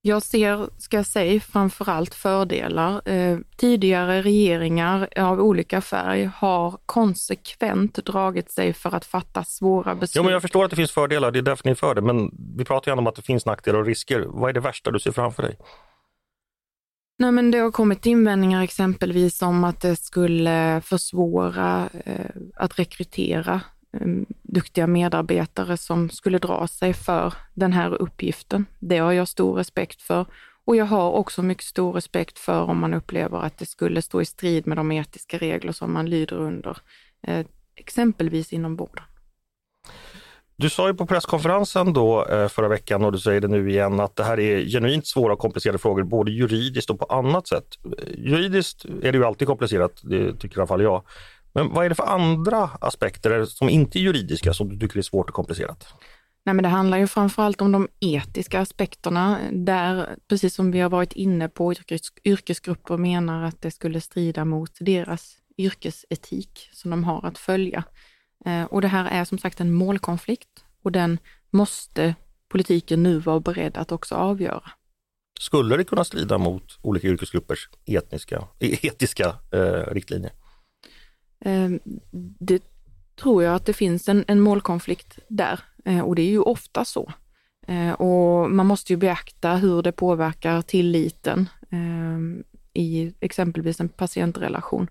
Jag 0.03 0.23
ser, 0.23 0.69
ska 0.77 0.97
jag 0.97 1.05
säga, 1.05 1.39
framförallt 1.39 2.13
fördelar. 2.13 3.09
Eh, 3.09 3.37
tidigare 3.57 4.21
regeringar 4.21 5.07
av 5.17 5.39
olika 5.39 5.81
färg 5.81 6.29
har 6.35 6.77
konsekvent 6.85 8.05
dragit 8.05 8.51
sig 8.51 8.73
för 8.73 8.95
att 8.95 9.05
fatta 9.05 9.43
svåra 9.43 9.95
beslut. 9.95 10.15
Jo, 10.15 10.23
men 10.23 10.33
jag 10.33 10.41
förstår 10.41 10.63
att 10.65 10.69
det 10.69 10.75
finns 10.75 10.91
fördelar, 10.91 11.31
det 11.31 11.39
är 11.39 11.43
därför 11.43 11.65
ni 11.65 11.71
är 11.71 11.75
för 11.75 11.95
det, 11.95 12.01
men 12.01 12.31
vi 12.57 12.65
pratar 12.65 12.91
ju 12.91 12.97
om 12.97 13.07
att 13.07 13.15
det 13.15 13.21
finns 13.21 13.45
nackdelar 13.45 13.79
och 13.79 13.85
risker. 13.85 14.25
Vad 14.27 14.49
är 14.49 14.53
det 14.53 14.59
värsta 14.59 14.91
du 14.91 14.99
ser 14.99 15.11
framför 15.11 15.43
dig? 15.43 15.57
Nej, 17.19 17.31
men 17.31 17.51
det 17.51 17.57
har 17.57 17.71
kommit 17.71 18.05
invändningar 18.05 18.63
exempelvis 18.63 19.41
om 19.41 19.63
att 19.63 19.81
det 19.81 19.95
skulle 19.95 20.81
försvåra 20.85 21.89
eh, 22.05 22.25
att 22.55 22.79
rekrytera 22.79 23.61
Ehm, 23.93 24.25
duktiga 24.41 24.87
medarbetare 24.87 25.77
som 25.77 26.09
skulle 26.09 26.39
dra 26.39 26.67
sig 26.67 26.93
för 26.93 27.33
den 27.53 27.73
här 27.73 28.01
uppgiften. 28.01 28.65
Det 28.79 28.97
har 28.97 29.11
jag 29.11 29.27
stor 29.27 29.53
respekt 29.55 30.01
för. 30.01 30.25
Och 30.65 30.75
jag 30.75 30.85
har 30.85 31.11
också 31.11 31.43
mycket 31.43 31.63
stor 31.63 31.93
respekt 31.93 32.39
för 32.39 32.61
om 32.61 32.79
man 32.79 32.93
upplever 32.93 33.37
att 33.37 33.57
det 33.57 33.65
skulle 33.65 34.01
stå 34.01 34.21
i 34.21 34.25
strid 34.25 34.67
med 34.67 34.77
de 34.77 34.91
etiska 34.91 35.37
regler 35.37 35.71
som 35.71 35.93
man 35.93 36.09
lyder 36.09 36.35
under, 36.35 36.77
eh, 37.27 37.45
exempelvis 37.75 38.53
inom 38.53 38.75
vården. 38.75 39.03
Du 40.55 40.69
sa 40.69 40.87
ju 40.87 40.93
på 40.93 41.05
presskonferensen 41.05 41.93
då 41.93 42.25
eh, 42.25 42.47
förra 42.47 42.67
veckan 42.67 43.05
och 43.05 43.11
du 43.11 43.19
säger 43.19 43.41
det 43.41 43.47
nu 43.47 43.71
igen 43.71 43.99
att 43.99 44.15
det 44.15 44.23
här 44.23 44.39
är 44.39 44.65
genuint 44.65 45.07
svåra 45.07 45.33
och 45.33 45.39
komplicerade 45.39 45.77
frågor 45.77 46.03
både 46.03 46.31
juridiskt 46.31 46.89
och 46.89 46.99
på 46.99 47.05
annat 47.05 47.47
sätt. 47.47 47.65
Eh, 47.85 48.19
juridiskt 48.19 48.85
är 48.85 49.11
det 49.11 49.17
ju 49.17 49.25
alltid 49.25 49.47
komplicerat, 49.47 50.01
det 50.03 50.33
tycker 50.33 50.57
i 50.57 50.59
alla 50.59 50.67
fall 50.67 50.81
jag. 50.81 51.03
Men 51.53 51.73
vad 51.73 51.85
är 51.85 51.89
det 51.89 51.95
för 51.95 52.07
andra 52.07 52.69
aspekter 52.81 53.45
som 53.45 53.69
inte 53.69 53.99
är 53.99 54.01
juridiska 54.01 54.53
som 54.53 54.69
du 54.69 54.79
tycker 54.79 54.97
är 54.97 55.01
svårt 55.01 55.29
och 55.29 55.35
komplicerat? 55.35 55.93
Nej, 56.43 56.55
men 56.55 56.63
det 56.63 56.69
handlar 56.69 56.97
ju 56.97 57.07
framförallt 57.07 57.61
om 57.61 57.71
de 57.71 57.87
etiska 57.99 58.59
aspekterna 58.59 59.39
där, 59.51 60.15
precis 60.27 60.55
som 60.55 60.71
vi 60.71 60.79
har 60.79 60.89
varit 60.89 61.13
inne 61.13 61.49
på, 61.49 61.71
yrkes, 61.71 62.01
yrkesgrupper 62.23 62.97
menar 62.97 63.43
att 63.43 63.61
det 63.61 63.71
skulle 63.71 64.01
strida 64.01 64.45
mot 64.45 64.71
deras 64.79 65.37
yrkesetik 65.57 66.69
som 66.73 66.91
de 66.91 67.03
har 67.03 67.25
att 67.25 67.37
följa. 67.37 67.83
Eh, 68.45 68.63
och 68.63 68.81
det 68.81 68.87
här 68.87 69.05
är 69.05 69.25
som 69.25 69.37
sagt 69.37 69.59
en 69.59 69.73
målkonflikt 69.73 70.65
och 70.83 70.91
den 70.91 71.17
måste 71.49 72.15
politiken 72.49 73.03
nu 73.03 73.19
vara 73.19 73.39
beredd 73.39 73.77
att 73.77 73.91
också 73.91 74.15
avgöra. 74.15 74.71
Skulle 75.39 75.77
det 75.77 75.83
kunna 75.83 76.03
strida 76.03 76.37
mot 76.37 76.79
olika 76.81 77.07
yrkesgruppers 77.07 77.69
etniska, 77.85 78.47
etiska 78.59 79.35
eh, 79.51 79.93
riktlinjer? 79.93 80.31
Ehm, 81.45 81.79
det 82.39 82.63
tror 83.15 83.43
jag 83.43 83.55
att 83.55 83.65
det 83.65 83.73
finns 83.73 84.09
en, 84.09 84.25
en 84.27 84.39
målkonflikt 84.39 85.19
där 85.27 85.59
eh, 85.85 85.99
och 85.99 86.15
det 86.15 86.21
är 86.21 86.29
ju 86.29 86.39
ofta 86.39 86.85
så. 86.85 87.13
Eh, 87.67 87.91
och 87.91 88.51
man 88.51 88.65
måste 88.65 88.93
ju 88.93 88.97
beakta 88.97 89.55
hur 89.55 89.81
det 89.81 89.91
påverkar 89.91 90.61
tilliten 90.61 91.49
ehm, 91.71 92.43
i 92.73 93.13
exempelvis 93.19 93.79
en 93.79 93.89
patientrelation. 93.89 94.87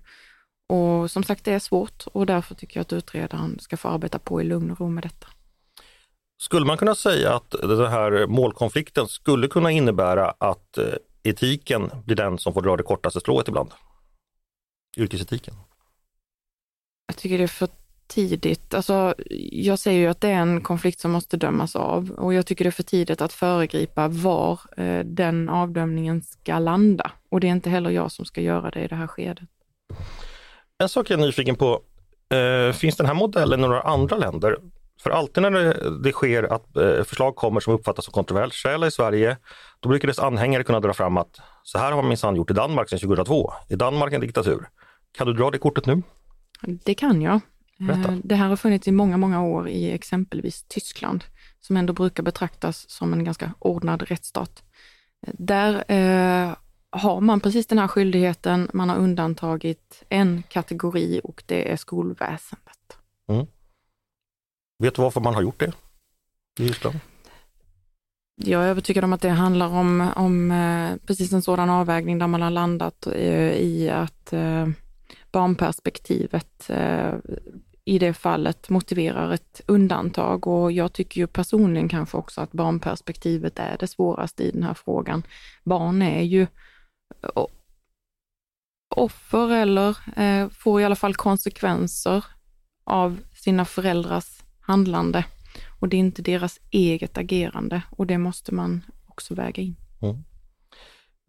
Och 0.68 1.10
som 1.10 1.22
sagt, 1.22 1.44
det 1.44 1.52
är 1.52 1.58
svårt 1.58 2.06
och 2.12 2.26
därför 2.26 2.54
tycker 2.54 2.76
jag 2.76 2.82
att 2.82 2.92
utredaren 2.92 3.58
ska 3.60 3.76
få 3.76 3.88
arbeta 3.88 4.18
på 4.18 4.40
i 4.40 4.44
lugn 4.44 4.70
och 4.70 4.80
ro 4.80 4.88
med 4.88 5.02
detta. 5.02 5.26
Skulle 6.42 6.66
man 6.66 6.76
kunna 6.76 6.94
säga 6.94 7.34
att 7.34 7.50
den 7.50 7.90
här 7.90 8.26
målkonflikten 8.26 9.08
skulle 9.08 9.48
kunna 9.48 9.70
innebära 9.70 10.34
att 10.38 10.78
eh, 10.78 10.84
etiken 11.22 11.90
blir 12.04 12.16
den 12.16 12.38
som 12.38 12.54
får 12.54 12.62
dra 12.62 12.76
det 12.76 12.82
kortaste 12.82 13.20
strået 13.20 13.48
ibland? 13.48 13.70
Yrkesetiken? 14.96 15.54
Jag 17.10 17.16
tycker 17.16 17.38
det 17.38 17.44
är 17.44 17.48
för 17.48 17.68
tidigt. 18.08 18.74
Alltså, 18.74 19.14
jag 19.52 19.78
säger 19.78 20.00
ju 20.00 20.06
att 20.06 20.20
det 20.20 20.28
är 20.28 20.34
en 20.34 20.60
konflikt 20.60 21.00
som 21.00 21.10
måste 21.10 21.36
dömas 21.36 21.76
av 21.76 22.10
och 22.10 22.34
jag 22.34 22.46
tycker 22.46 22.64
det 22.64 22.68
är 22.68 22.72
för 22.72 22.82
tidigt 22.82 23.20
att 23.20 23.32
föregripa 23.32 24.08
var 24.08 24.60
eh, 24.76 25.04
den 25.04 25.48
avdömningen 25.48 26.22
ska 26.22 26.58
landa. 26.58 27.10
Och 27.28 27.40
det 27.40 27.46
är 27.46 27.50
inte 27.52 27.70
heller 27.70 27.90
jag 27.90 28.12
som 28.12 28.24
ska 28.24 28.40
göra 28.40 28.70
det 28.70 28.80
i 28.80 28.86
det 28.86 28.94
här 28.94 29.06
skedet. 29.06 29.48
En 30.78 30.88
sak 30.88 31.10
jag 31.10 31.20
är 31.20 31.26
nyfiken 31.26 31.56
på, 31.56 31.82
eh, 32.34 32.72
finns 32.72 32.96
den 32.96 33.06
här 33.06 33.14
modellen 33.14 33.60
i 33.60 33.62
några 33.62 33.82
andra 33.82 34.16
länder? 34.16 34.56
För 35.02 35.10
alltid 35.10 35.42
när 35.42 35.50
det, 35.50 36.02
det 36.02 36.12
sker 36.12 36.42
att 36.42 36.76
eh, 36.76 37.04
förslag 37.04 37.36
kommer 37.36 37.60
som 37.60 37.74
uppfattas 37.74 38.04
som 38.04 38.12
kontroversiella 38.12 38.86
i 38.86 38.90
Sverige, 38.90 39.36
då 39.80 39.88
brukar 39.88 40.08
dess 40.08 40.18
anhängare 40.18 40.64
kunna 40.64 40.80
dra 40.80 40.92
fram 40.92 41.16
att 41.16 41.40
så 41.62 41.78
här 41.78 41.92
har 41.92 41.96
man 41.96 42.08
minsann 42.08 42.36
gjort 42.36 42.50
i 42.50 42.54
Danmark 42.54 42.88
sedan 42.88 42.98
2002. 42.98 43.52
I 43.68 43.76
Danmark 43.76 44.12
en 44.12 44.20
diktatur. 44.20 44.68
Kan 45.18 45.26
du 45.26 45.32
dra 45.32 45.50
det 45.50 45.58
kortet 45.58 45.86
nu? 45.86 46.02
Det 46.62 46.94
kan 46.94 47.22
jag. 47.22 47.40
Berätta. 47.78 48.12
Eh, 48.12 48.18
Det 48.24 48.34
här 48.34 48.48
har 48.48 48.56
funnits 48.56 48.88
i 48.88 48.92
många, 48.92 49.16
många 49.16 49.42
år 49.42 49.68
i 49.68 49.90
exempelvis 49.92 50.62
Tyskland, 50.68 51.24
som 51.60 51.76
ändå 51.76 51.92
brukar 51.92 52.22
betraktas 52.22 52.90
som 52.90 53.12
en 53.12 53.24
ganska 53.24 53.52
ordnad 53.58 54.02
rättsstat. 54.02 54.62
Eh, 55.26 55.34
Där 55.38 55.84
eh, 55.92 56.54
har 56.90 57.20
man 57.20 57.40
precis 57.40 57.66
den 57.66 57.78
här 57.78 57.88
skyldigheten. 57.88 58.70
Man 58.72 58.88
har 58.88 58.96
undantagit 58.96 60.02
en 60.08 60.42
kategori 60.48 61.20
och 61.24 61.42
det 61.46 61.72
är 61.72 61.76
skolväsendet. 61.76 62.98
Vet 64.78 64.94
du 64.94 65.02
varför 65.02 65.20
man 65.20 65.34
har 65.34 65.42
gjort 65.42 65.60
det 65.60 65.72
i 66.60 66.68
Tyskland? 66.68 67.00
Jag 68.42 68.64
är 68.64 68.66
övertygad 68.68 69.04
om 69.04 69.12
att 69.12 69.20
det 69.20 69.28
handlar 69.28 69.66
om, 69.68 70.10
om 70.16 70.50
eh, 70.50 70.96
precis 71.06 71.32
en 71.32 71.42
sådan 71.42 71.70
avvägning 71.70 72.18
där 72.18 72.26
man 72.26 72.42
har 72.42 72.50
landat 72.50 73.06
eh, 73.06 73.52
i 73.52 73.90
att 73.90 74.32
barnperspektivet 75.32 76.70
eh, 76.70 77.14
i 77.84 77.98
det 77.98 78.14
fallet 78.14 78.68
motiverar 78.68 79.32
ett 79.32 79.60
undantag 79.66 80.46
och 80.46 80.72
jag 80.72 80.92
tycker 80.92 81.20
ju 81.20 81.26
personligen 81.26 81.88
kanske 81.88 82.16
också 82.16 82.40
att 82.40 82.52
barnperspektivet 82.52 83.58
är 83.58 83.76
det 83.78 83.86
svåraste 83.86 84.42
i 84.42 84.50
den 84.50 84.62
här 84.62 84.74
frågan. 84.74 85.22
Barn 85.64 86.02
är 86.02 86.22
ju 86.22 86.42
eh, 87.22 87.46
offer 88.96 89.52
eller 89.52 89.96
eh, 90.16 90.48
får 90.48 90.80
i 90.80 90.84
alla 90.84 90.96
fall 90.96 91.14
konsekvenser 91.14 92.24
av 92.84 93.18
sina 93.34 93.64
föräldrars 93.64 94.42
handlande 94.60 95.24
och 95.80 95.88
det 95.88 95.96
är 95.96 95.98
inte 95.98 96.22
deras 96.22 96.60
eget 96.70 97.18
agerande 97.18 97.82
och 97.90 98.06
det 98.06 98.18
måste 98.18 98.54
man 98.54 98.82
också 99.06 99.34
väga 99.34 99.62
in. 99.62 99.76
Mm. 100.02 100.24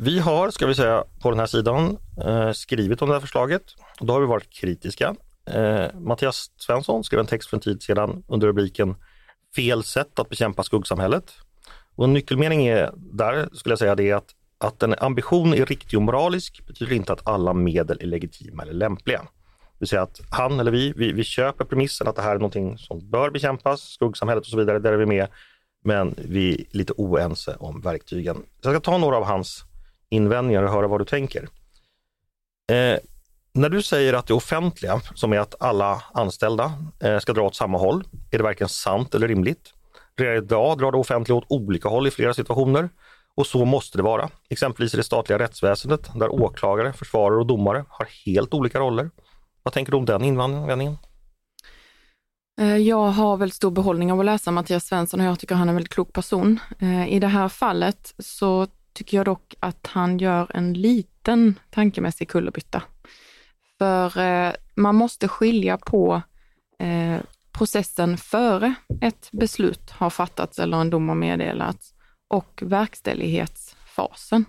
Vi 0.04 0.20
har, 0.20 0.52
ska 0.52 0.68
vi 0.68 0.76
säga, 0.76 1.04
på 1.22 1.30
den 1.30 1.40
här 1.40 1.46
sidan 1.46 1.98
eh, 2.26 2.52
skrivit 2.52 3.02
om 3.02 3.08
det 3.08 3.16
här 3.16 3.22
förslaget. 3.22 3.64
Då 4.00 4.14
har 4.14 4.20
vi 4.20 4.26
varit 4.26 4.50
kritiska. 4.50 5.16
Eh, 5.46 5.86
Mattias 6.00 6.52
Svensson 6.58 7.04
skrev 7.04 7.20
en 7.20 7.26
text 7.26 7.50
för 7.50 7.58
en 7.58 7.62
tid 7.62 7.84
sedan 7.84 8.24
under 8.28 8.48
rubriken 8.48 8.96
Fel 9.56 9.84
sätt 9.84 10.20
att 10.20 10.30
bekämpa 10.30 10.64
skuggsamhället. 10.64 11.32
Och 11.96 12.06
en 12.06 12.14
nyckelmening 12.14 12.68
är 12.68 12.92
där, 12.96 13.50
skulle 13.54 13.72
jag 13.72 13.80
säga, 13.80 13.96
det 13.96 14.10
är 14.10 14.16
att, 14.16 14.30
att 14.58 14.84
en 14.84 14.96
ambition 14.98 15.54
är 15.54 15.66
riktig 15.66 16.00
och 16.00 16.04
moralisk 16.04 16.68
betyder 16.68 16.96
inte 16.96 17.14
att 17.14 17.28
alla 17.28 17.54
medel 17.54 17.98
är 18.02 18.08
legitima 18.08 18.64
eller 18.64 18.74
lämpliga. 18.74 19.20
Det 19.20 19.80
vill 19.80 19.90
säga 19.90 20.02
att 20.02 20.22
han 20.30 20.60
eller 20.60 20.72
vi, 20.72 20.94
vi, 20.96 21.12
vi 21.12 21.24
köper 21.24 21.66
premissen 21.66 22.08
att 22.08 22.16
det 22.16 22.22
här 22.22 22.36
är 22.36 22.40
någonting 22.40 22.78
som 22.78 23.10
bör 23.10 23.30
bekämpas, 23.30 23.82
skuggsamhället 23.82 24.42
och 24.42 24.50
så 24.50 24.58
vidare, 24.58 24.80
där 24.80 24.94
är 24.94 24.98
vi 24.98 25.06
med. 25.06 25.28
Men 25.84 26.16
vi 26.18 26.54
är 26.56 26.78
lite 26.78 26.94
oense 26.94 27.56
om 27.60 27.82
verktygen. 27.82 28.36
Så 28.36 28.70
jag 28.70 28.74
ska 28.74 28.80
ta 28.80 28.98
några 28.98 29.18
av 29.18 29.24
hans 29.24 29.66
invändningar 30.12 30.64
och 30.64 30.72
höra 30.72 30.88
vad 30.88 31.02
du 31.02 31.06
tänker. 31.06 31.48
Eh, 32.72 33.00
när 33.54 33.70
du 33.70 33.82
säger 33.82 34.14
att 34.14 34.28
det 34.28 34.34
offentliga, 34.34 35.02
som 35.16 35.34
är 35.34 35.40
att 35.40 35.56
alla 35.60 36.04
anställda 36.14 36.74
eh, 37.00 37.20
ska 37.20 37.34
dra 37.34 37.42
åt 37.42 37.56
samma 37.56 37.78
håll, 37.78 38.04
är 38.32 38.38
det 38.38 38.44
verkligen 38.44 38.70
sant 38.70 39.16
eller 39.16 39.28
rimligt? 39.28 39.74
Redan 40.18 40.36
idag 40.36 40.78
drar 40.78 40.92
det 40.92 40.98
offentliga 40.98 41.36
åt 41.36 41.46
olika 41.48 41.90
håll 41.90 42.08
i 42.08 42.12
flera 42.12 42.34
situationer 42.34 42.90
och 43.36 43.48
så 43.48 43.66
måste 43.66 43.98
det 43.98 44.04
vara. 44.04 44.30
Exempelvis 44.50 44.94
i 44.94 44.98
det 44.98 45.04
statliga 45.04 45.40
rättsväsendet 45.40 46.10
där 46.16 46.30
åklagare, 46.30 46.94
försvarare 46.94 47.40
och 47.40 47.46
domare 47.46 47.86
har 47.90 48.08
helt 48.26 48.54
olika 48.54 48.80
roller. 48.80 49.10
Vad 49.64 49.74
tänker 49.74 49.92
du 49.92 49.98
om 49.98 50.06
den 50.06 50.24
invändningen? 50.24 50.98
Eh, 52.62 52.78
jag 52.78 53.08
har 53.08 53.38
väldigt 53.38 53.56
stor 53.56 53.72
behållning 53.72 54.12
av 54.12 54.20
att 54.20 54.26
läsa 54.26 54.52
Mattias 54.52 54.86
Svensson 54.86 55.20
och 55.20 55.26
jag 55.26 55.40
tycker 55.40 55.56
han 55.56 55.68
är 55.68 55.72
en 55.72 55.76
väldigt 55.76 55.94
klok 55.94 56.14
person. 56.14 56.60
Eh, 56.80 57.14
I 57.14 57.20
det 57.20 57.28
här 57.28 57.50
fallet 57.50 58.14
så 58.20 58.68
tycker 58.94 59.18
jag 59.18 59.26
dock 59.26 59.56
att 59.60 59.88
han 59.88 60.18
gör 60.18 60.52
en 60.54 60.74
liten 60.74 61.60
tankemässig 61.70 62.30
kullerbytta. 62.30 62.84
För 63.78 64.20
eh, 64.20 64.54
man 64.76 64.96
måste 64.96 65.28
skilja 65.28 65.78
på 65.78 66.22
eh, 66.80 67.22
processen 67.52 68.18
före 68.18 68.74
ett 69.02 69.30
beslut 69.32 69.92
har 69.92 70.10
fattats 70.10 70.60
eller 70.60 70.78
en 70.78 70.90
dom 70.90 71.10
har 71.10 71.16
meddelats 71.16 71.94
och 72.28 72.64
verkställighetsfasen. 72.66 74.46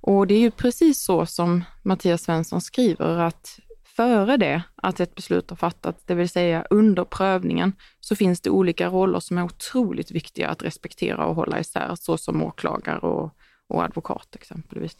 Och 0.00 0.26
det 0.26 0.34
är 0.34 0.40
ju 0.40 0.50
precis 0.50 1.04
så 1.04 1.26
som 1.26 1.64
Mattias 1.82 2.22
Svensson 2.22 2.60
skriver 2.60 3.18
att 3.18 3.60
före 3.96 4.36
det 4.36 4.62
att 4.76 5.00
ett 5.00 5.14
beslut 5.14 5.50
har 5.50 5.56
fattats, 5.56 6.04
det 6.04 6.14
vill 6.14 6.28
säga 6.28 6.66
under 6.70 7.04
prövningen, 7.04 7.72
så 8.00 8.16
finns 8.16 8.40
det 8.40 8.50
olika 8.50 8.88
roller 8.88 9.20
som 9.20 9.38
är 9.38 9.44
otroligt 9.44 10.10
viktiga 10.10 10.48
att 10.48 10.62
respektera 10.62 11.26
och 11.26 11.34
hålla 11.34 11.60
isär, 11.60 11.94
såsom 11.94 12.42
åklagare 12.42 12.98
och, 12.98 13.34
och 13.68 13.84
advokat 13.84 14.36
exempelvis. 14.36 14.96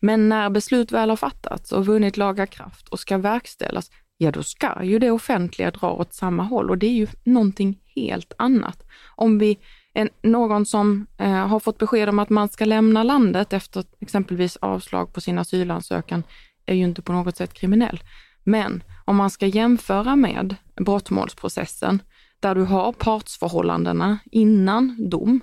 Men 0.00 0.28
när 0.28 0.50
beslut 0.50 0.92
väl 0.92 1.08
har 1.08 1.16
fattats 1.16 1.72
och 1.72 1.86
vunnit 1.86 2.16
laga 2.16 2.46
kraft 2.46 2.88
och 2.88 3.00
ska 3.00 3.18
verkställas, 3.18 3.90
ja 4.16 4.30
då 4.30 4.42
ska 4.42 4.84
ju 4.84 4.98
det 4.98 5.10
offentliga 5.10 5.70
dra 5.70 5.92
åt 5.92 6.14
samma 6.14 6.42
håll 6.42 6.70
och 6.70 6.78
det 6.78 6.86
är 6.86 6.92
ju 6.92 7.06
någonting 7.24 7.78
helt 7.94 8.32
annat. 8.38 8.82
Om 9.16 9.38
vi 9.38 9.58
en, 9.92 10.08
någon 10.22 10.66
som 10.66 11.06
eh, 11.18 11.46
har 11.46 11.60
fått 11.60 11.78
besked 11.78 12.08
om 12.08 12.18
att 12.18 12.30
man 12.30 12.48
ska 12.48 12.64
lämna 12.64 13.02
landet 13.02 13.52
efter 13.52 13.84
exempelvis 14.00 14.56
avslag 14.56 15.12
på 15.12 15.20
sin 15.20 15.38
asylansökan 15.38 16.22
är 16.66 16.74
ju 16.74 16.84
inte 16.84 17.02
på 17.02 17.12
något 17.12 17.36
sätt 17.36 17.52
kriminell. 17.52 18.00
Men 18.44 18.82
om 19.04 19.16
man 19.16 19.30
ska 19.30 19.46
jämföra 19.46 20.16
med 20.16 20.56
brottmålsprocessen 20.76 22.02
där 22.40 22.54
du 22.54 22.62
har 22.62 22.92
partsförhållandena 22.92 24.18
innan 24.32 25.08
dom, 25.10 25.40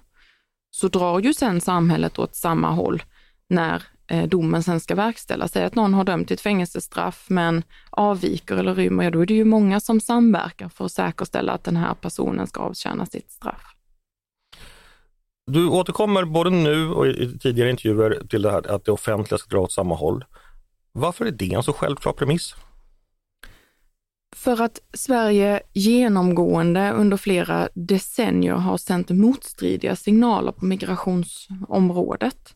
så 0.76 0.88
drar 0.88 1.20
ju 1.20 1.34
sen 1.34 1.62
samhället 1.62 2.20
åt 2.20 2.36
samma 2.36 2.72
håll 2.72 3.04
när 3.48 3.84
eh, 4.08 4.28
domen 4.28 4.64
sen 4.64 4.80
ska 4.80 4.96
verkställas. 4.96 5.52
Säg 5.52 5.64
att 5.64 5.76
någon 5.76 5.94
har 5.94 6.04
dömt 6.04 6.28
till 6.28 6.34
ett 6.34 6.42
fängelsestraff 6.42 7.26
men 7.30 7.64
avviker 7.90 8.56
eller 8.56 8.76
rymmer, 8.76 9.04
ja 9.04 9.10
då 9.10 9.22
är 9.22 9.26
det 9.26 9.34
ju 9.34 9.46
många 9.46 9.80
som 9.80 10.02
samverkar 10.02 10.70
för 10.70 10.86
att 10.86 10.92
säkerställa 10.92 11.54
att 11.54 11.64
den 11.64 11.76
här 11.78 11.94
personen 11.94 12.48
ska 12.48 12.62
avtjäna 12.62 13.06
sitt 13.06 13.32
straff. 13.32 13.62
Du 15.52 15.68
återkommer 15.68 16.26
både 16.26 16.50
nu 16.50 16.90
och 16.90 17.08
i 17.08 17.38
tidigare 17.40 17.70
intervjuer 17.70 18.28
till 18.30 18.42
det 18.42 18.52
här 18.52 18.72
att 18.72 18.86
det 18.86 18.92
offentliga 18.92 19.38
ska 19.38 19.50
dra 19.50 19.60
åt 19.60 19.72
samma 19.72 19.96
håll. 19.96 20.26
Varför 20.92 21.26
är 21.26 21.32
det 21.32 21.54
en 21.54 21.64
så 21.64 21.74
självklar 21.74 22.14
premiss? 22.14 22.56
För 24.36 24.62
att 24.62 24.80
Sverige 24.94 25.62
genomgående 25.74 26.92
under 26.92 27.18
flera 27.18 27.70
decennier 27.74 28.54
har 28.54 28.78
sänt 28.78 29.10
motstridiga 29.10 29.96
signaler 29.96 30.52
på 30.52 30.66
migrationsområdet. 30.66 32.56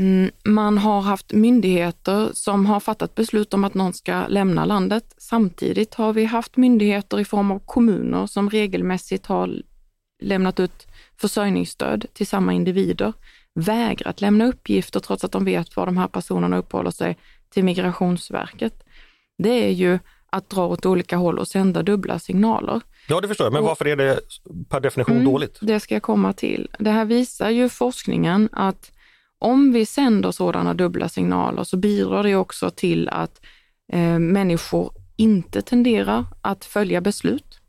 Mm, 0.00 0.30
man 0.44 0.78
har 0.78 1.00
haft 1.00 1.32
myndigheter 1.32 2.30
som 2.32 2.66
har 2.66 2.80
fattat 2.80 3.14
beslut 3.14 3.54
om 3.54 3.64
att 3.64 3.74
någon 3.74 3.92
ska 3.92 4.26
lämna 4.26 4.64
landet. 4.64 5.14
Samtidigt 5.18 5.94
har 5.94 6.12
vi 6.12 6.24
haft 6.24 6.56
myndigheter 6.56 7.20
i 7.20 7.24
form 7.24 7.50
av 7.50 7.58
kommuner 7.58 8.26
som 8.26 8.50
regelmässigt 8.50 9.26
har 9.26 9.62
lämnat 10.22 10.60
ut 10.60 10.86
försörjningsstöd 11.16 12.06
till 12.12 12.26
samma 12.26 12.52
individer, 12.52 13.12
vägrat 13.54 14.20
lämna 14.20 14.46
uppgifter 14.46 15.00
trots 15.00 15.24
att 15.24 15.32
de 15.32 15.44
vet 15.44 15.76
var 15.76 15.86
de 15.86 15.96
här 15.96 16.08
personerna 16.08 16.56
uppehåller 16.56 16.90
sig 16.90 17.16
till 17.50 17.64
Migrationsverket. 17.64 18.84
Det 19.38 19.64
är 19.64 19.70
ju 19.70 19.98
att 20.30 20.50
dra 20.50 20.66
åt 20.66 20.86
olika 20.86 21.16
håll 21.16 21.38
och 21.38 21.48
sända 21.48 21.82
dubbla 21.82 22.18
signaler. 22.18 22.80
Ja, 23.08 23.20
det 23.20 23.28
förstår 23.28 23.44
jag, 23.44 23.52
men 23.52 23.62
och, 23.62 23.68
varför 23.68 23.86
är 23.86 23.96
det 23.96 24.20
per 24.68 24.80
definition 24.80 25.16
mm, 25.16 25.32
dåligt? 25.32 25.58
Det 25.60 25.80
ska 25.80 25.94
jag 25.94 26.02
komma 26.02 26.32
till. 26.32 26.68
Det 26.78 26.90
här 26.90 27.04
visar 27.04 27.50
ju 27.50 27.68
forskningen 27.68 28.48
att 28.52 28.92
om 29.38 29.72
vi 29.72 29.86
sänder 29.86 30.30
sådana 30.30 30.74
dubbla 30.74 31.08
signaler 31.08 31.64
så 31.64 31.76
bidrar 31.76 32.22
det 32.22 32.36
också 32.36 32.70
till 32.70 33.08
att 33.08 33.40
eh, 33.92 34.18
människor 34.18 34.92
inte 35.16 35.62
tenderar 35.62 36.24
att 36.40 36.64
följa 36.64 37.00
beslut. 37.00 37.60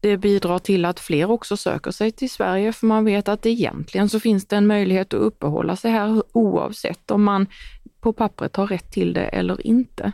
Det 0.00 0.16
bidrar 0.16 0.58
till 0.58 0.84
att 0.84 1.00
fler 1.00 1.30
också 1.30 1.56
söker 1.56 1.90
sig 1.90 2.12
till 2.12 2.30
Sverige 2.30 2.72
för 2.72 2.86
man 2.86 3.04
vet 3.04 3.28
att 3.28 3.46
egentligen 3.46 4.08
så 4.08 4.20
finns 4.20 4.46
det 4.46 4.56
en 4.56 4.66
möjlighet 4.66 5.14
att 5.14 5.20
uppehålla 5.20 5.76
sig 5.76 5.90
här 5.90 6.22
oavsett 6.32 7.10
om 7.10 7.24
man 7.24 7.46
på 8.00 8.12
pappret 8.12 8.56
har 8.56 8.66
rätt 8.66 8.92
till 8.92 9.12
det 9.12 9.24
eller 9.24 9.66
inte. 9.66 10.12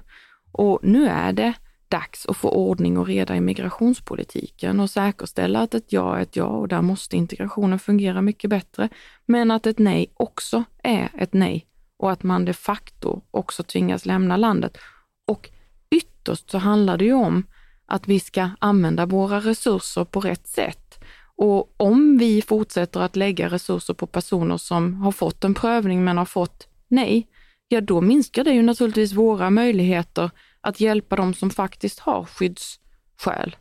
Och 0.53 0.79
nu 0.83 1.09
är 1.09 1.33
det 1.33 1.53
dags 1.93 2.27
att 2.27 2.37
få 2.37 2.51
ordning 2.51 2.99
och 2.99 3.07
reda 3.07 3.37
i 3.37 3.41
migrationspolitiken 3.41 4.81
och 4.81 4.91
säkerställa 4.91 5.61
att 5.61 5.75
ett 5.75 5.93
ja 5.93 6.17
är 6.17 6.23
ett 6.23 6.37
ja 6.37 6.47
och 6.47 6.69
där 6.69 6.83
måste 6.83 7.17
integrationen 7.17 7.79
fungera 7.79 8.23
mycket 8.23 8.51
bättre. 8.51 8.89
Men 9.27 9.51
att 9.51 9.67
ett 9.67 9.79
nej 9.79 10.13
också 10.15 10.65
är 10.83 11.11
ett 11.19 11.33
nej 11.33 11.67
och 11.99 12.13
att 12.13 12.23
man 12.23 12.45
de 12.45 12.53
facto 12.53 13.23
också 13.31 13.63
tvingas 13.63 14.07
lämna 14.07 14.37
landet. 14.37 14.79
Och 15.27 15.51
ytterst 15.91 16.51
så 16.51 16.59
handlar 16.59 16.99
det 16.99 17.05
ju 17.05 17.13
om 17.13 17.47
att 17.87 18.09
vi 18.09 18.21
ska 18.21 18.51
använda 18.59 19.07
våra 19.07 19.41
resurser 19.41 20.05
på 20.05 20.21
rätt 20.21 20.47
sätt. 20.47 21.05
Och 21.37 21.75
om 21.77 22.19
vi 22.19 22.43
fortsätter 22.43 23.01
att 23.01 23.17
lägga 23.17 23.49
resurser 23.49 23.95
på 23.95 24.07
personer 24.07 24.57
som 24.57 24.95
har 24.95 25.13
fått 25.13 25.45
en 25.45 25.55
prövning 25.55 26.05
men 26.05 26.19
har 26.19 26.25
fått 26.25 26.69
nej, 26.89 27.29
ja 27.69 27.81
då 27.81 28.01
minskar 28.01 28.45
det 28.45 28.53
ju 28.53 28.63
naturligtvis 28.63 29.13
våra 29.13 29.51
möjligheter 29.51 30.31
att 30.63 30.81
hjälpa 30.81 31.17
de 31.17 31.35
som 31.35 31.51
faktiskt 31.51 31.99
har 31.99 32.25
skyddsskäl. 32.25 33.57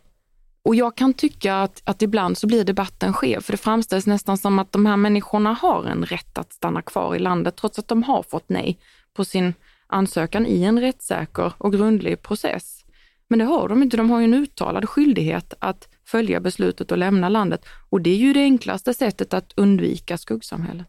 Och 0.63 0.75
jag 0.75 0.97
kan 0.97 1.13
tycka 1.13 1.55
att, 1.55 1.81
att 1.85 2.01
ibland 2.01 2.37
så 2.37 2.47
blir 2.47 2.63
debatten 2.63 3.13
skev, 3.13 3.41
för 3.41 3.51
det 3.51 3.57
framställs 3.57 4.07
nästan 4.07 4.37
som 4.37 4.59
att 4.59 4.71
de 4.71 4.85
här 4.85 4.97
människorna 4.97 5.53
har 5.53 5.85
en 5.85 6.05
rätt 6.05 6.37
att 6.37 6.53
stanna 6.53 6.81
kvar 6.81 7.15
i 7.15 7.19
landet 7.19 7.55
trots 7.55 7.79
att 7.79 7.87
de 7.87 8.03
har 8.03 8.23
fått 8.23 8.49
nej 8.49 8.79
på 9.13 9.25
sin 9.25 9.53
ansökan 9.87 10.45
i 10.45 10.63
en 10.63 10.79
rättssäker 10.79 11.53
och 11.57 11.73
grundlig 11.73 12.21
process. 12.21 12.85
Men 13.27 13.39
det 13.39 13.45
har 13.45 13.69
de 13.69 13.83
inte. 13.83 13.97
De 13.97 14.09
har 14.09 14.19
ju 14.19 14.25
en 14.25 14.33
uttalad 14.33 14.89
skyldighet 14.89 15.53
att 15.59 15.87
följa 16.05 16.39
beslutet 16.39 16.91
och 16.91 16.97
lämna 16.97 17.29
landet. 17.29 17.65
Och 17.89 18.01
det 18.01 18.09
är 18.09 18.15
ju 18.15 18.33
det 18.33 18.39
enklaste 18.39 18.93
sättet 18.93 19.33
att 19.33 19.53
undvika 19.55 20.17
skuggsamhället. 20.17 20.87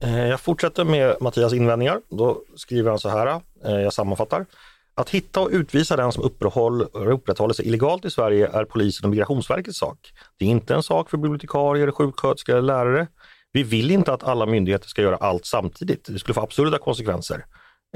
Eh, 0.00 0.26
jag 0.26 0.40
fortsätter 0.40 0.84
med 0.84 1.16
Mattias 1.20 1.52
invändningar. 1.52 2.00
Då 2.08 2.42
skriver 2.56 2.90
han 2.90 2.98
så 2.98 3.08
här, 3.08 3.26
eh, 3.64 3.72
jag 3.72 3.92
sammanfattar. 3.92 4.46
Att 4.94 5.10
hitta 5.10 5.40
och 5.40 5.50
utvisa 5.52 5.96
den 5.96 6.12
som 6.12 6.24
upprätthåller 6.24 7.52
sig 7.52 7.66
illegalt 7.66 8.04
i 8.04 8.10
Sverige 8.10 8.48
är 8.48 8.64
polisen 8.64 9.04
och 9.04 9.10
Migrationsverkets 9.10 9.78
sak. 9.78 10.12
Det 10.38 10.44
är 10.44 10.48
inte 10.48 10.74
en 10.74 10.82
sak 10.82 11.10
för 11.10 11.16
bibliotekarier, 11.16 11.90
sjuksköterskor 11.90 12.52
eller 12.52 12.66
lärare. 12.66 13.06
Vi 13.52 13.62
vill 13.62 13.90
inte 13.90 14.12
att 14.12 14.22
alla 14.22 14.46
myndigheter 14.46 14.88
ska 14.88 15.02
göra 15.02 15.16
allt 15.16 15.46
samtidigt. 15.46 16.04
Det 16.04 16.18
skulle 16.18 16.34
få 16.34 16.40
absurda 16.40 16.78
konsekvenser. 16.78 17.44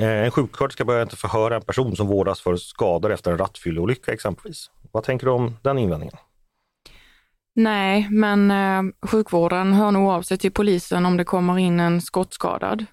Eh, 0.00 0.24
en 0.24 0.30
sjuksköterska 0.30 0.84
börjar 0.84 1.02
inte 1.02 1.16
förhöra 1.16 1.56
en 1.56 1.62
person 1.62 1.96
som 1.96 2.06
vårdas 2.06 2.40
för 2.40 2.56
skador 2.56 3.12
efter 3.12 3.32
en 3.32 3.38
rattfylleolycka 3.38 4.12
exempelvis. 4.12 4.70
Vad 4.92 5.02
tänker 5.02 5.26
du 5.26 5.32
om 5.32 5.56
den 5.62 5.78
invändningen? 5.78 6.16
Nej, 7.54 8.08
men 8.10 8.50
eh, 8.50 9.08
sjukvården 9.08 9.72
hör 9.72 9.90
nog 9.90 10.10
av 10.10 10.22
sig 10.22 10.38
till 10.38 10.52
polisen 10.52 11.06
om 11.06 11.16
det 11.16 11.24
kommer 11.24 11.58
in 11.58 11.80
en 11.80 12.00
skottskadad. 12.00 12.86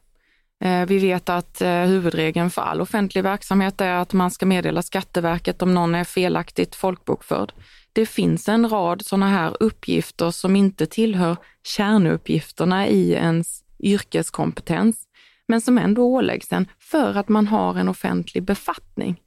Eh, 0.61 0.85
vi 0.85 0.99
vet 0.99 1.29
att 1.29 1.61
eh, 1.61 1.81
huvudregeln 1.81 2.49
för 2.49 2.61
all 2.61 2.81
offentlig 2.81 3.23
verksamhet 3.23 3.81
är 3.81 3.93
att 3.93 4.13
man 4.13 4.31
ska 4.31 4.45
meddela 4.45 4.81
Skatteverket 4.81 5.61
om 5.61 5.73
någon 5.73 5.95
är 5.95 6.03
felaktigt 6.03 6.75
folkbokförd. 6.75 7.53
Det 7.93 8.05
finns 8.05 8.49
en 8.49 8.69
rad 8.69 9.05
sådana 9.05 9.27
här 9.27 9.57
uppgifter 9.59 10.31
som 10.31 10.55
inte 10.55 10.85
tillhör 10.85 11.37
kärnuppgifterna 11.63 12.87
i 12.87 13.11
ens 13.11 13.63
yrkeskompetens, 13.79 15.03
men 15.47 15.61
som 15.61 15.77
ändå 15.77 16.03
åläggs 16.03 16.51
en 16.51 16.67
för 16.79 17.17
att 17.17 17.29
man 17.29 17.47
har 17.47 17.75
en 17.75 17.89
offentlig 17.89 18.43
befattning. 18.43 19.21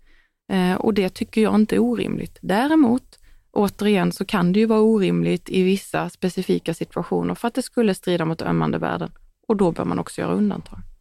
Eh, 0.52 0.74
och 0.74 0.94
det 0.94 1.08
tycker 1.08 1.40
jag 1.40 1.54
inte 1.54 1.74
är 1.74 1.82
orimligt. 1.82 2.38
Däremot, 2.40 3.18
återigen, 3.52 4.12
så 4.12 4.24
kan 4.24 4.52
det 4.52 4.60
ju 4.60 4.66
vara 4.66 4.80
orimligt 4.80 5.50
i 5.50 5.62
vissa 5.62 6.10
specifika 6.10 6.74
situationer 6.74 7.34
för 7.34 7.48
att 7.48 7.54
det 7.54 7.62
skulle 7.62 7.94
strida 7.94 8.24
mot 8.24 8.42
ömmande 8.42 8.78
värden 8.78 9.12
och 9.48 9.56
då 9.56 9.72
bör 9.72 9.84
man 9.84 9.98
också 9.98 10.20
göra 10.20 10.32
undantag. 10.32 10.93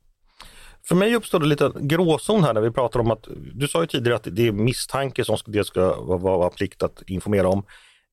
För 0.88 0.96
mig 0.96 1.16
uppstår 1.16 1.40
det 1.40 1.46
lite 1.46 1.72
gråzon 1.76 2.44
här 2.44 2.54
när 2.54 2.62
vi 2.62 2.72
pratar 2.72 3.00
om 3.00 3.12
att, 3.12 3.28
du 3.54 3.68
sa 3.68 3.82
ju 3.82 3.88
tidigare 3.88 4.16
att 4.16 4.28
det 4.32 4.48
är 4.48 4.52
misstanke 4.52 5.26
som 5.26 5.38
det 5.46 5.64
ska 5.64 6.02
vara, 6.02 6.18
vara 6.18 6.50
plikt 6.50 6.84
att 6.84 7.02
informera 7.08 7.48
om. 7.48 7.66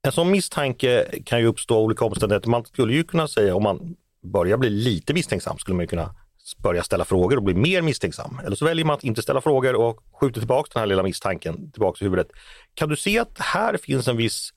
En 0.02 0.12
sån 0.12 0.30
misstanke 0.30 1.06
kan 1.24 1.40
ju 1.40 1.46
uppstå 1.46 1.76
av 1.76 1.82
olika 1.82 2.04
omständigheter. 2.04 2.48
Man 2.48 2.64
skulle 2.64 2.92
ju 2.92 3.04
kunna 3.04 3.28
säga 3.28 3.54
om 3.54 3.62
man 3.62 3.96
börjar 4.22 4.56
bli 4.56 4.70
lite 4.70 5.14
misstänksam 5.14 5.58
skulle 5.58 5.76
man 5.76 5.86
kunna 5.86 6.14
börja 6.58 6.82
ställa 6.82 7.04
frågor 7.04 7.36
och 7.36 7.42
bli 7.42 7.54
mer 7.54 7.82
misstänksam. 7.82 8.40
Eller 8.44 8.56
så 8.56 8.64
väljer 8.64 8.84
man 8.84 8.94
att 8.94 9.04
inte 9.04 9.22
ställa 9.22 9.40
frågor 9.40 9.74
och 9.74 10.04
skjuter 10.20 10.40
tillbaka 10.40 10.70
den 10.72 10.80
här 10.80 10.86
lilla 10.86 11.02
misstanken 11.02 11.70
tillbaka 11.72 12.04
i 12.04 12.04
huvudet. 12.04 12.28
Kan 12.74 12.88
du 12.88 12.96
se 12.96 13.18
att 13.18 13.38
här 13.38 13.76
finns 13.76 14.08
en 14.08 14.16
viss 14.16 14.50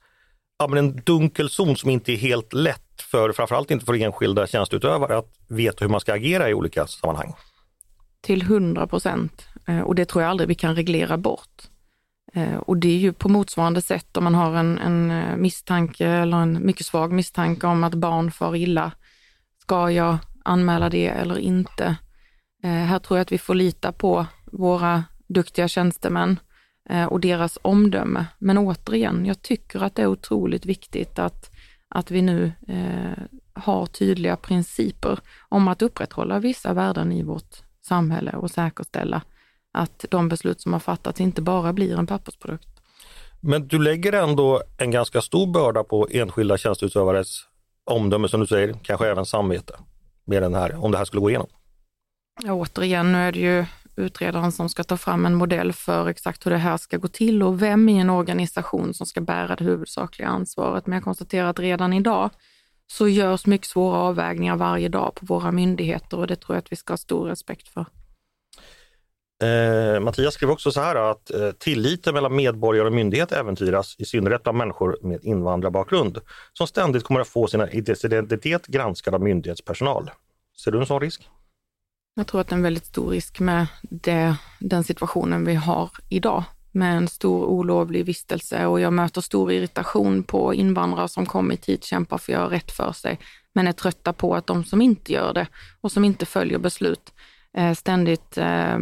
ja, 0.60 0.68
men 0.68 0.78
en 0.78 0.96
dunkel 0.96 1.50
zon 1.50 1.76
som 1.76 1.90
inte 1.90 2.12
är 2.12 2.18
helt 2.18 2.54
lätt 2.54 3.02
för 3.02 3.32
framförallt 3.32 3.72
inte 3.72 3.86
för 3.86 4.02
enskilda 4.02 4.48
tjänsteutövare 4.48 5.18
att 5.18 5.34
veta 5.48 5.86
hur 5.86 5.90
man 5.90 6.00
ska 6.00 6.14
agera 6.14 6.50
i 6.50 6.54
olika 6.54 6.88
sammanhang? 6.88 7.34
Till 8.24 8.42
100 8.42 8.88
procent 8.88 9.48
eh, 9.68 9.80
och 9.80 9.96
det 9.96 10.06
tror 10.06 10.22
jag 10.22 10.30
aldrig 10.30 10.48
vi 10.48 10.56
kan 10.56 10.76
reglera 10.76 11.18
bort. 11.18 11.62
Eh, 12.34 12.56
och 12.56 12.78
det 12.78 12.88
är 12.88 12.98
ju 12.98 13.14
på 13.14 13.30
motsvarande 13.30 13.82
sätt 13.82 14.18
om 14.18 14.24
man 14.24 14.36
har 14.36 14.56
en, 14.56 14.78
en 14.78 15.12
eh, 15.12 15.36
misstanke 15.36 16.08
eller 16.08 16.38
en 16.38 16.66
mycket 16.66 16.86
svag 16.86 17.12
misstanke 17.12 17.68
om 17.68 17.84
att 17.84 17.94
barn 17.94 18.32
far 18.32 18.56
illa. 18.56 18.92
Ska 19.62 19.92
jag 19.92 20.18
anmäla 20.46 20.90
det 20.90 21.08
eller 21.08 21.38
inte? 21.38 21.96
Här 22.64 23.00
tror 23.00 23.18
jag 23.18 23.22
att 23.22 23.32
vi 23.32 23.38
får 23.38 23.56
lita 23.56 23.92
på 23.92 24.26
våra 24.46 25.04
duktiga 25.28 25.68
tjänstemän 25.68 26.40
och 27.10 27.20
deras 27.20 27.60
omdöme. 27.62 28.26
Men 28.40 28.58
återigen, 28.58 29.26
jag 29.26 29.42
tycker 29.42 29.84
att 29.84 29.96
det 29.96 30.02
är 30.02 30.08
otroligt 30.08 30.66
viktigt 30.66 31.20
att, 31.20 31.52
att 31.90 32.12
vi 32.12 32.22
nu 32.22 32.52
eh, 32.68 33.24
har 33.54 33.86
tydliga 33.86 34.36
principer 34.36 35.20
om 35.50 35.68
att 35.68 35.82
upprätthålla 35.82 36.40
vissa 36.40 36.74
värden 36.74 37.12
i 37.12 37.24
vårt 37.24 37.64
samhälle 37.86 38.32
och 38.32 38.52
säkerställa 38.52 39.22
att 39.74 40.06
de 40.10 40.30
beslut 40.30 40.62
som 40.62 40.74
har 40.74 40.80
fattats 40.80 41.22
inte 41.22 41.42
bara 41.42 41.74
blir 41.74 42.00
en 42.00 42.08
pappersprodukt. 42.08 42.68
Men 43.40 43.68
du 43.68 43.80
lägger 43.80 44.14
ändå 44.14 44.62
en 44.78 44.92
ganska 44.92 45.22
stor 45.22 45.54
börda 45.54 45.84
på 45.84 46.08
enskilda 46.12 46.58
tjänsteutövares 46.58 47.42
omdöme 47.86 48.28
som 48.28 48.40
du 48.40 48.48
säger, 48.48 48.74
kanske 48.84 49.08
även 49.08 49.26
samvete, 49.26 49.74
med 50.26 50.44
den 50.44 50.54
här, 50.54 50.84
om 50.84 50.92
det 50.92 50.98
här 50.98 51.06
skulle 51.06 51.22
gå 51.22 51.30
igenom? 51.30 51.48
Ja, 52.44 52.54
återigen, 52.54 53.12
nu 53.12 53.18
är 53.18 53.32
det 53.32 53.40
ju 53.40 53.66
utredaren 53.96 54.52
som 54.52 54.70
ska 54.70 54.84
ta 54.84 54.98
fram 54.98 55.26
en 55.26 55.36
modell 55.36 55.74
för 55.74 56.08
exakt 56.08 56.46
hur 56.46 56.52
det 56.52 56.58
här 56.58 56.78
ska 56.78 56.98
gå 56.98 57.08
till 57.08 57.44
och 57.44 57.62
vem 57.62 57.90
i 57.90 58.00
en 58.00 58.10
organisation 58.10 58.94
som 58.94 59.06
ska 59.06 59.22
bära 59.22 59.56
det 59.56 59.64
huvudsakliga 59.64 60.28
ansvaret. 60.28 60.88
Men 60.88 60.94
jag 60.94 61.04
konstaterar 61.04 61.48
att 61.50 61.60
redan 61.60 61.94
idag 61.94 62.30
så 62.88 63.08
görs 63.08 63.46
mycket 63.46 63.68
svåra 63.68 63.98
avvägningar 63.98 64.56
varje 64.56 64.90
dag 64.90 65.16
på 65.16 65.26
våra 65.26 65.52
myndigheter 65.52 66.18
och 66.18 66.28
det 66.28 66.36
tror 66.36 66.56
jag 66.56 66.62
att 66.62 66.72
vi 66.72 66.76
ska 66.76 66.94
ha 66.94 66.98
stor 66.98 67.28
respekt 67.28 67.68
för. 67.68 67.86
Eh, 69.44 70.00
Mattias 70.00 70.34
skrev 70.34 70.50
också 70.50 70.72
så 70.72 70.82
här 70.82 70.96
att 70.96 71.32
eh, 71.32 71.52
tilliten 71.52 72.14
mellan 72.14 72.36
medborgare 72.36 72.88
och 72.88 72.94
myndighet 72.94 73.32
äventyras, 73.32 73.96
i 74.00 74.06
synnerhet 74.06 74.44
bland 74.44 74.58
människor 74.58 74.98
med 75.02 75.24
invandrarbakgrund, 75.24 76.18
som 76.54 76.68
ständigt 76.68 77.04
kommer 77.04 77.20
att 77.20 77.28
få 77.28 77.48
sina 77.48 77.72
identitet 77.72 78.68
granskad 78.68 79.16
av 79.16 79.22
myndighetspersonal. 79.22 80.12
Ser 80.64 80.72
du 80.72 80.80
en 80.80 80.86
sån 80.86 81.02
risk? 81.02 81.30
Jag 82.16 82.28
tror 82.28 82.42
att 82.42 82.48
det 82.48 82.54
är 82.54 82.58
en 82.58 82.64
väldigt 82.64 82.86
stor 82.86 83.10
risk 83.10 83.40
med 83.40 83.68
det, 83.82 84.36
den 84.60 84.84
situationen 84.84 85.46
vi 85.46 85.56
har 85.56 85.90
idag 86.10 86.44
med 86.74 86.98
en 86.98 87.08
stor 87.08 87.46
olovlig 87.46 88.06
vistelse 88.06 88.66
och 88.66 88.80
jag 88.80 88.94
möter 88.94 89.22
stor 89.22 89.52
irritation 89.52 90.24
på 90.24 90.54
invandrare 90.54 91.08
som 91.08 91.26
kommit 91.26 91.66
hit, 91.66 91.84
kämpar 91.84 92.18
för 92.18 92.34
att 92.34 92.40
göra 92.40 92.50
rätt 92.50 92.72
för 92.72 92.92
sig, 92.92 93.20
men 93.54 93.68
är 93.68 93.72
trötta 93.72 94.14
på 94.14 94.36
att 94.36 94.48
de 94.48 94.64
som 94.64 94.82
inte 94.82 95.14
gör 95.14 95.34
det 95.34 95.48
och 95.82 95.92
som 95.92 96.06
inte 96.06 96.26
följer 96.26 96.60
beslut 96.60 97.14
eh, 97.58 97.74
ständigt 97.74 98.38
eh, 98.38 98.78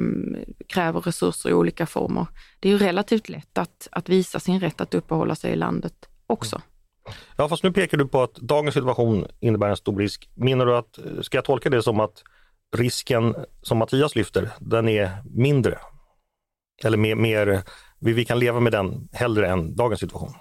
kräver 0.67 1.01
resurser 1.01 1.49
i 1.49 1.53
olika 1.53 1.85
former. 1.85 2.27
Det 2.59 2.69
är 2.69 2.73
ju 2.73 2.77
relativt 2.77 3.29
lätt 3.29 3.57
att, 3.57 3.87
att 3.91 4.09
visa 4.09 4.39
sin 4.39 4.59
rätt 4.59 4.81
att 4.81 4.93
uppehålla 4.93 5.35
sig 5.35 5.51
i 5.51 5.55
landet 5.55 6.09
också. 6.27 6.55
Mm. 6.55 6.65
Ja, 7.35 7.49
fast 7.49 7.63
nu 7.63 7.71
pekar 7.71 7.97
du 7.97 8.07
på 8.07 8.23
att 8.23 8.35
dagens 8.35 8.73
situation 8.73 9.27
innebär 9.39 9.69
en 9.69 9.77
stor 9.77 9.97
risk. 9.97 10.29
Menar 10.35 10.65
du 10.65 10.75
att, 10.75 10.97
eh, 10.97 11.21
ska 11.21 11.37
jag 11.37 11.45
tolka 11.45 11.69
det 11.69 11.83
som 11.83 11.99
att 11.99 12.23
risken 12.75 13.35
som 13.61 13.77
Mattias 13.77 14.15
lyfter, 14.15 14.49
den 14.59 14.89
är 14.89 15.11
mindre? 15.25 15.77
Eller 16.83 16.97
mer, 16.97 17.15
mer 17.15 17.63
vi, 17.99 18.13
vi 18.13 18.25
kan 18.25 18.39
leva 18.39 18.59
med 18.59 18.71
den 18.71 19.09
hellre 19.11 19.47
än 19.47 19.75
dagens 19.75 19.99
situation? 19.99 20.33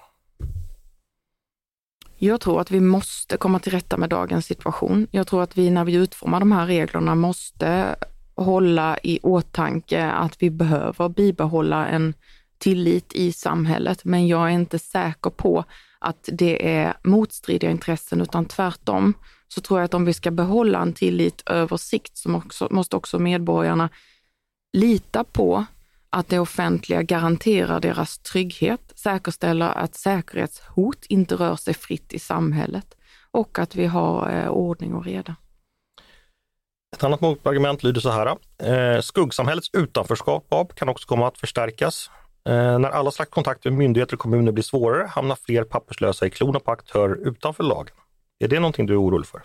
Jag 2.18 2.40
tror 2.40 2.60
att 2.60 2.70
vi 2.70 2.80
måste 2.80 3.36
komma 3.36 3.58
till 3.58 3.72
rätta 3.72 3.96
med 3.96 4.08
dagens 4.08 4.46
situation. 4.46 5.06
Jag 5.10 5.26
tror 5.26 5.42
att 5.42 5.58
vi 5.58 5.70
när 5.70 5.84
vi 5.84 5.94
utformar 5.94 6.40
de 6.40 6.52
här 6.52 6.66
reglerna 6.66 7.14
måste 7.14 7.96
hålla 8.34 8.98
i 9.02 9.18
åtanke 9.22 10.04
att 10.04 10.42
vi 10.42 10.50
behöver 10.50 11.08
bibehålla 11.08 11.86
en 11.86 12.14
tillit 12.58 13.12
i 13.12 13.32
samhället. 13.32 14.04
Men 14.04 14.28
jag 14.28 14.46
är 14.46 14.50
inte 14.50 14.78
säker 14.78 15.30
på 15.30 15.64
att 15.98 16.28
det 16.32 16.76
är 16.76 16.94
motstridiga 17.02 17.70
intressen, 17.70 18.20
utan 18.20 18.44
tvärtom 18.44 19.14
så 19.48 19.60
tror 19.60 19.80
jag 19.80 19.84
att 19.84 19.94
om 19.94 20.04
vi 20.04 20.12
ska 20.12 20.30
behålla 20.30 20.78
en 20.82 20.92
tillit 20.92 21.42
över 21.46 21.76
sikt 21.76 22.16
så 22.16 22.42
måste 22.70 22.96
också 22.96 23.18
medborgarna 23.18 23.88
lita 24.72 25.24
på 25.24 25.64
att 26.10 26.28
det 26.28 26.38
offentliga 26.38 27.02
garanterar 27.02 27.80
deras 27.80 28.18
trygghet, 28.18 28.92
säkerställer 28.94 29.68
att 29.68 29.94
säkerhetshot 29.94 31.06
inte 31.08 31.34
rör 31.34 31.56
sig 31.56 31.74
fritt 31.74 32.12
i 32.12 32.18
samhället 32.18 32.96
och 33.30 33.58
att 33.58 33.74
vi 33.74 33.86
har 33.86 34.30
eh, 34.30 34.48
ordning 34.48 34.94
och 34.94 35.04
reda. 35.04 35.36
Ett 36.96 37.04
annat 37.04 37.20
motargument 37.20 37.82
lyder 37.82 38.00
så 38.00 38.10
här. 38.10 38.36
Eh, 38.96 39.00
skuggsamhällets 39.00 39.70
utanförskap 39.72 40.74
kan 40.74 40.88
också 40.88 41.08
komma 41.08 41.28
att 41.28 41.38
förstärkas. 41.38 42.10
Eh, 42.48 42.78
när 42.78 42.90
alla 42.90 43.10
slags 43.10 43.30
kontakter 43.30 43.70
med 43.70 43.78
myndigheter 43.78 44.14
och 44.14 44.20
kommuner 44.20 44.52
blir 44.52 44.64
svårare 44.64 45.06
hamnar 45.06 45.36
fler 45.36 45.64
papperslösa 45.64 46.26
i 46.26 46.30
klorna 46.30 46.60
på 46.60 46.70
aktörer 46.70 47.28
utanför 47.28 47.64
lagen. 47.64 47.94
Är 48.38 48.48
det 48.48 48.60
någonting 48.60 48.86
du 48.86 48.92
är 48.92 49.02
orolig 49.02 49.26
för? 49.26 49.42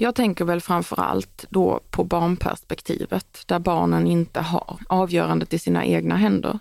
Jag 0.00 0.14
tänker 0.14 0.44
väl 0.44 0.60
framför 0.60 1.00
allt 1.00 1.46
då 1.50 1.80
på 1.90 2.04
barnperspektivet, 2.04 3.42
där 3.46 3.58
barnen 3.58 4.06
inte 4.06 4.40
har 4.40 4.78
avgörandet 4.88 5.54
i 5.54 5.58
sina 5.58 5.84
egna 5.84 6.16
händer. 6.16 6.58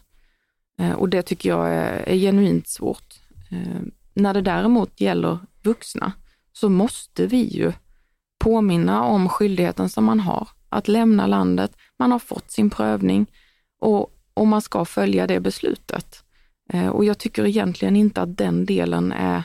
Eh, 0.80 0.91
och 0.91 1.10
det 1.10 1.21
tycker 1.21 1.49
jag 1.49 1.69
är, 1.69 2.10
är 2.10 2.15
genuint 2.15 2.67
svårt. 2.67 3.15
Eh, 3.52 3.82
när 4.13 4.34
det 4.34 4.41
däremot 4.41 5.02
gäller 5.02 5.38
vuxna 5.63 6.12
så 6.54 6.69
måste 6.69 7.28
vi 7.28 7.43
ju 7.43 7.73
påminna 8.39 9.04
om 9.04 9.30
skyldigheten 9.30 9.89
som 9.89 10.06
man 10.06 10.19
har 10.19 10.47
att 10.69 10.88
lämna 10.88 11.28
landet. 11.28 11.71
Man 11.99 12.12
har 12.12 12.19
fått 12.19 12.52
sin 12.52 12.69
prövning 12.69 13.25
och, 13.80 14.13
och 14.34 14.47
man 14.47 14.62
ska 14.62 14.86
följa 14.86 15.28
det 15.28 15.39
beslutet. 15.39 16.23
Eh, 16.73 16.88
och 16.88 17.06
jag 17.06 17.17
tycker 17.17 17.45
egentligen 17.45 17.95
inte 17.95 18.21
att 18.21 18.38
den 18.38 18.65
delen 18.65 19.12
är 19.12 19.43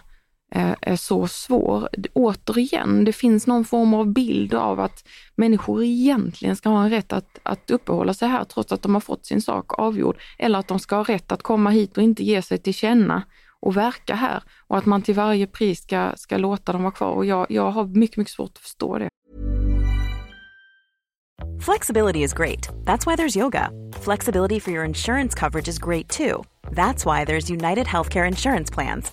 Eh, 0.54 0.74
är 0.80 0.96
så 0.96 1.26
svår. 1.26 1.88
Återigen, 2.12 3.04
det 3.04 3.12
finns 3.12 3.46
någon 3.46 3.64
form 3.64 3.94
av 3.94 4.12
bild 4.12 4.54
av 4.54 4.80
att 4.80 5.04
människor 5.34 5.82
egentligen 5.82 6.56
ska 6.56 6.68
ha 6.68 6.84
en 6.84 6.90
rätt 6.90 7.12
att, 7.12 7.38
att 7.42 7.70
uppehålla 7.70 8.14
sig 8.14 8.28
här 8.28 8.44
trots 8.44 8.72
att 8.72 8.82
de 8.82 8.94
har 8.94 9.00
fått 9.00 9.26
sin 9.26 9.40
sak 9.42 9.78
avgjord. 9.78 10.16
Eller 10.38 10.58
att 10.58 10.68
de 10.68 10.78
ska 10.78 10.96
ha 10.96 11.02
rätt 11.02 11.32
att 11.32 11.42
komma 11.42 11.70
hit 11.70 11.96
och 11.96 12.02
inte 12.02 12.24
ge 12.24 12.42
sig 12.42 12.58
till 12.58 12.74
känna 12.74 13.22
och 13.60 13.76
verka 13.76 14.14
här. 14.14 14.42
Och 14.66 14.78
att 14.78 14.86
man 14.86 15.02
till 15.02 15.14
varje 15.14 15.46
pris 15.46 15.82
ska, 15.82 16.12
ska 16.16 16.36
låta 16.36 16.72
dem 16.72 16.82
vara 16.82 16.92
kvar. 16.92 17.10
Och 17.10 17.24
jag, 17.24 17.46
jag 17.48 17.70
har 17.70 17.84
mycket, 17.84 18.16
mycket 18.16 18.34
svårt 18.34 18.50
att 18.54 18.58
förstå 18.58 18.98
det. 18.98 19.08
Flexibility 21.60 22.22
is 22.22 22.34
great. 22.34 22.68
That's 22.84 23.06
why 23.06 23.16
there's 23.16 23.38
yoga. 23.38 23.70
Flexibility 24.02 24.60
for 24.60 24.72
your 24.72 24.84
insurance 24.84 25.38
coverage 25.40 25.68
is 25.68 25.78
great 25.78 26.08
too. 26.08 26.44
That's 26.70 27.04
why 27.04 27.24
there's 27.24 27.50
United 27.50 27.86
Healthcare 27.86 28.28
Insurance 28.28 28.74
Plans. 28.74 29.12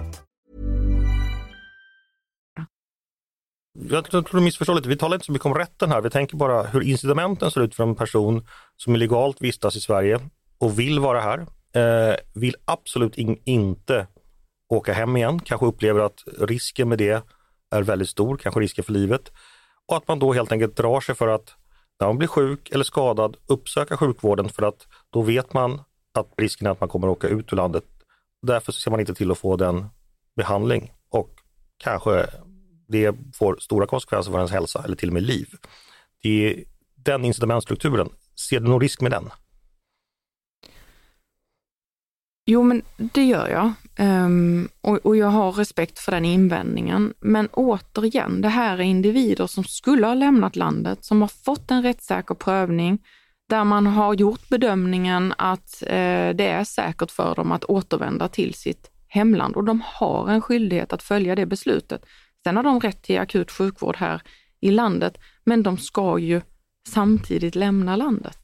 Jag 3.89 4.05
tror 4.05 4.27
du 4.31 4.41
missförstår 4.41 4.75
lite. 4.75 4.89
Vi 4.89 4.97
talar 4.97 5.15
inte 5.15 5.25
så 5.25 5.31
mycket 5.31 5.45
om 5.45 5.55
rätten 5.55 5.91
här. 5.91 6.01
Vi 6.01 6.09
tänker 6.09 6.37
bara 6.37 6.63
hur 6.63 6.81
incitamenten 6.81 7.51
ser 7.51 7.61
ut 7.61 7.75
för 7.75 7.83
en 7.83 7.95
person 7.95 8.47
som 8.77 8.95
illegalt 8.95 9.41
vistas 9.41 9.75
i 9.75 9.81
Sverige 9.81 10.19
och 10.57 10.79
vill 10.79 10.99
vara 10.99 11.21
här. 11.21 11.39
Eh, 11.73 12.15
vill 12.33 12.55
absolut 12.65 13.17
in, 13.17 13.41
inte 13.45 14.07
åka 14.69 14.93
hem 14.93 15.17
igen, 15.17 15.39
kanske 15.39 15.65
upplever 15.65 15.99
att 15.99 16.23
risken 16.39 16.89
med 16.89 16.97
det 16.97 17.23
är 17.71 17.81
väldigt 17.81 18.09
stor, 18.09 18.37
kanske 18.37 18.59
risken 18.59 18.83
för 18.83 18.93
livet. 18.93 19.31
Och 19.87 19.97
att 19.97 20.07
man 20.07 20.19
då 20.19 20.33
helt 20.33 20.51
enkelt 20.51 20.75
drar 20.75 21.01
sig 21.01 21.15
för 21.15 21.27
att 21.27 21.55
när 21.99 22.07
man 22.07 22.17
blir 22.17 22.27
sjuk 22.27 22.69
eller 22.69 22.83
skadad 22.83 23.37
uppsöka 23.47 23.97
sjukvården 23.97 24.49
för 24.49 24.63
att 24.63 24.87
då 25.09 25.21
vet 25.21 25.53
man 25.53 25.81
att 26.13 26.33
risken 26.37 26.67
är 26.67 26.71
att 26.71 26.79
man 26.79 26.89
kommer 26.89 27.07
att 27.07 27.17
åka 27.17 27.27
ut 27.27 27.53
ur 27.53 27.57
landet. 27.57 27.83
Därför 28.41 28.71
ser 28.71 28.91
man 28.91 28.99
inte 28.99 29.13
till 29.13 29.31
att 29.31 29.37
få 29.37 29.55
den 29.55 29.85
behandling 30.35 30.91
och 31.09 31.29
kanske 31.77 32.27
det 32.91 33.15
får 33.35 33.57
stora 33.59 33.87
konsekvenser 33.87 34.31
för 34.31 34.37
ens 34.37 34.51
hälsa 34.51 34.81
eller 34.85 34.95
till 34.95 35.09
och 35.09 35.13
med 35.13 35.23
liv. 35.23 35.47
Det 36.23 36.29
är 36.29 36.63
den 36.95 37.25
incitamentstrukturen, 37.25 38.09
ser 38.49 38.59
du 38.59 38.67
någon 38.67 38.81
risk 38.81 39.01
med 39.01 39.11
den? 39.11 39.29
Jo, 42.45 42.63
men 42.63 42.81
det 42.95 43.23
gör 43.23 43.47
jag. 43.47 43.73
Um, 44.07 44.69
och, 44.81 44.97
och, 45.05 45.15
jag 45.15 45.27
har 45.27 45.51
respekt 45.51 45.99
för 45.99 46.11
den 46.11 46.25
invändningen. 46.25 47.13
Men 47.19 47.47
återigen, 47.47 48.41
det 48.41 48.49
här 48.49 48.77
är 48.77 48.81
individer 48.81 49.47
som 49.47 49.63
skulle 49.63 50.07
ha 50.07 50.13
lämnat 50.13 50.55
landet, 50.55 51.05
som 51.05 51.21
har 51.21 51.27
fått 51.27 51.71
en 51.71 51.83
rättssäker 51.83 52.35
prövning, 52.35 52.99
där 53.49 53.63
man 53.63 53.87
har 53.87 54.13
gjort 54.13 54.49
bedömningen 54.49 55.33
att 55.37 55.83
eh, 55.83 56.29
det 56.35 56.47
är 56.47 56.63
säkert 56.63 57.11
för 57.11 57.35
dem 57.35 57.51
att 57.51 57.63
återvända 57.63 58.27
till 58.27 58.53
sitt 58.53 58.91
hemland 59.07 59.55
och 59.55 59.63
de 59.63 59.81
har 59.85 60.29
en 60.29 60.41
skyldighet 60.41 60.93
att 60.93 61.03
följa 61.03 61.35
det 61.35 61.45
beslutet. 61.45 62.05
Sen 62.43 62.55
har 62.55 62.63
de 62.63 62.79
rätt 62.79 63.01
till 63.01 63.19
akut 63.19 63.51
sjukvård 63.51 63.95
här 63.95 64.21
i 64.59 64.71
landet, 64.71 65.17
men 65.43 65.63
de 65.63 65.77
ska 65.77 66.19
ju 66.19 66.41
samtidigt 66.87 67.55
lämna 67.55 67.95
landet. 67.95 68.37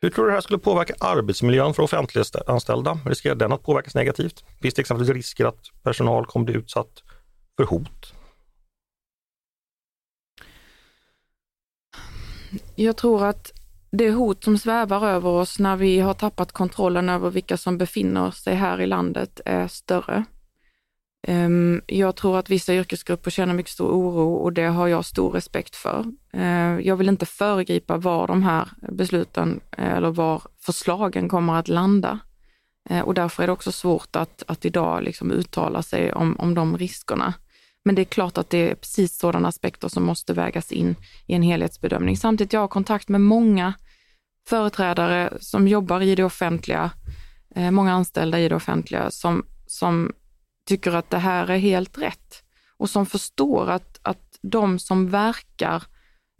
Hur 0.00 0.10
tror 0.10 0.24
du 0.24 0.30
det 0.30 0.34
här 0.34 0.40
skulle 0.40 0.58
påverka 0.58 0.94
arbetsmiljön 1.00 1.74
för 1.74 1.82
offentliganställda? 1.82 2.98
Riskerar 3.06 3.34
den 3.34 3.52
att 3.52 3.62
påverkas 3.62 3.94
negativt? 3.94 4.44
Finns 4.60 4.74
det 4.74 4.80
exempelvis 4.80 5.14
risker 5.14 5.44
att 5.44 5.82
personal 5.82 6.26
kommer 6.26 6.46
bli 6.46 6.54
utsatt 6.54 7.02
för 7.56 7.64
hot? 7.64 8.12
Jag 12.74 12.96
tror 12.96 13.24
att 13.24 13.52
det 13.90 14.10
hot 14.10 14.44
som 14.44 14.58
svävar 14.58 15.08
över 15.08 15.28
oss 15.28 15.58
när 15.58 15.76
vi 15.76 16.00
har 16.00 16.14
tappat 16.14 16.52
kontrollen 16.52 17.08
över 17.08 17.30
vilka 17.30 17.56
som 17.56 17.78
befinner 17.78 18.30
sig 18.30 18.54
här 18.54 18.80
i 18.80 18.86
landet 18.86 19.40
är 19.44 19.68
större. 19.68 20.24
Ehm, 21.22 21.82
jag 21.86 22.16
tror 22.16 22.38
att 22.38 22.50
vissa 22.50 22.74
yrkesgrupper 22.74 23.30
känner 23.30 23.54
mycket 23.54 23.72
stor 23.72 23.90
oro 23.90 24.34
och 24.34 24.52
det 24.52 24.66
har 24.66 24.88
jag 24.88 25.04
stor 25.04 25.30
respekt 25.30 25.76
för. 25.76 26.04
Ehm, 26.32 26.80
jag 26.80 26.96
vill 26.96 27.08
inte 27.08 27.26
föregripa 27.26 27.96
var 27.96 28.26
de 28.26 28.42
här 28.42 28.68
besluten 28.92 29.60
eller 29.70 30.10
var 30.10 30.42
förslagen 30.60 31.28
kommer 31.28 31.54
att 31.54 31.68
landa. 31.68 32.18
Ehm, 32.90 33.04
och 33.04 33.14
därför 33.14 33.42
är 33.42 33.46
det 33.46 33.52
också 33.52 33.72
svårt 33.72 34.16
att, 34.16 34.42
att 34.46 34.64
idag 34.64 35.02
liksom 35.02 35.30
uttala 35.30 35.82
sig 35.82 36.12
om, 36.12 36.36
om 36.38 36.54
de 36.54 36.78
riskerna. 36.78 37.34
Men 37.84 37.94
det 37.94 38.02
är 38.02 38.04
klart 38.04 38.38
att 38.38 38.50
det 38.50 38.70
är 38.70 38.74
precis 38.74 39.18
sådana 39.18 39.48
aspekter 39.48 39.88
som 39.88 40.04
måste 40.04 40.32
vägas 40.32 40.72
in 40.72 40.96
i 41.26 41.34
en 41.34 41.42
helhetsbedömning. 41.42 42.16
Samtidigt 42.16 42.52
jag 42.52 42.60
har 42.60 42.68
kontakt 42.68 43.08
med 43.08 43.20
många 43.20 43.74
företrädare 44.48 45.32
som 45.40 45.68
jobbar 45.68 46.00
i 46.00 46.14
det 46.14 46.24
offentliga, 46.24 46.90
eh, 47.54 47.70
många 47.70 47.92
anställda 47.92 48.40
i 48.40 48.48
det 48.48 48.54
offentliga 48.54 49.10
som, 49.10 49.46
som 49.66 50.12
tycker 50.66 50.92
att 50.92 51.10
det 51.10 51.18
här 51.18 51.50
är 51.50 51.58
helt 51.58 51.98
rätt 51.98 52.42
och 52.76 52.90
som 52.90 53.06
förstår 53.06 53.70
att, 53.70 53.98
att 54.02 54.38
de 54.42 54.78
som 54.78 55.10
verkar 55.10 55.82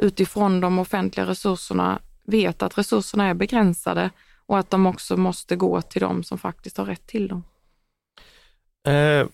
utifrån 0.03 0.61
de 0.61 0.79
offentliga 0.79 1.27
resurserna 1.27 1.99
vet 2.25 2.63
att 2.63 2.79
resurserna 2.79 3.27
är 3.27 3.35
begränsade 3.35 4.11
och 4.47 4.59
att 4.59 4.71
de 4.71 4.87
också 4.87 5.17
måste 5.17 5.57
gå 5.57 5.83
till 5.83 6.01
de 6.01 6.25
som 6.25 6.39
faktiskt 6.39 6.77
har 6.77 6.85
rätt 6.85 7.07
till 7.07 7.29
dem. 7.29 7.45
Eh, 8.87 9.27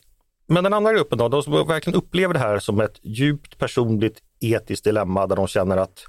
men 0.47 0.65
den 0.65 0.73
andra 0.73 0.93
gruppen 0.93 1.19
då, 1.19 1.29
de 1.29 1.43
som 1.43 1.53
verkligen 1.53 1.99
upplever 1.99 2.35
det 2.35 2.41
här 2.41 2.59
som 2.59 2.81
ett 2.81 2.99
djupt 3.03 3.59
personligt 3.59 4.23
etiskt 4.41 4.85
dilemma 4.85 5.27
där 5.27 5.37
de 5.37 5.47
känner 5.47 5.77
att 5.77 6.05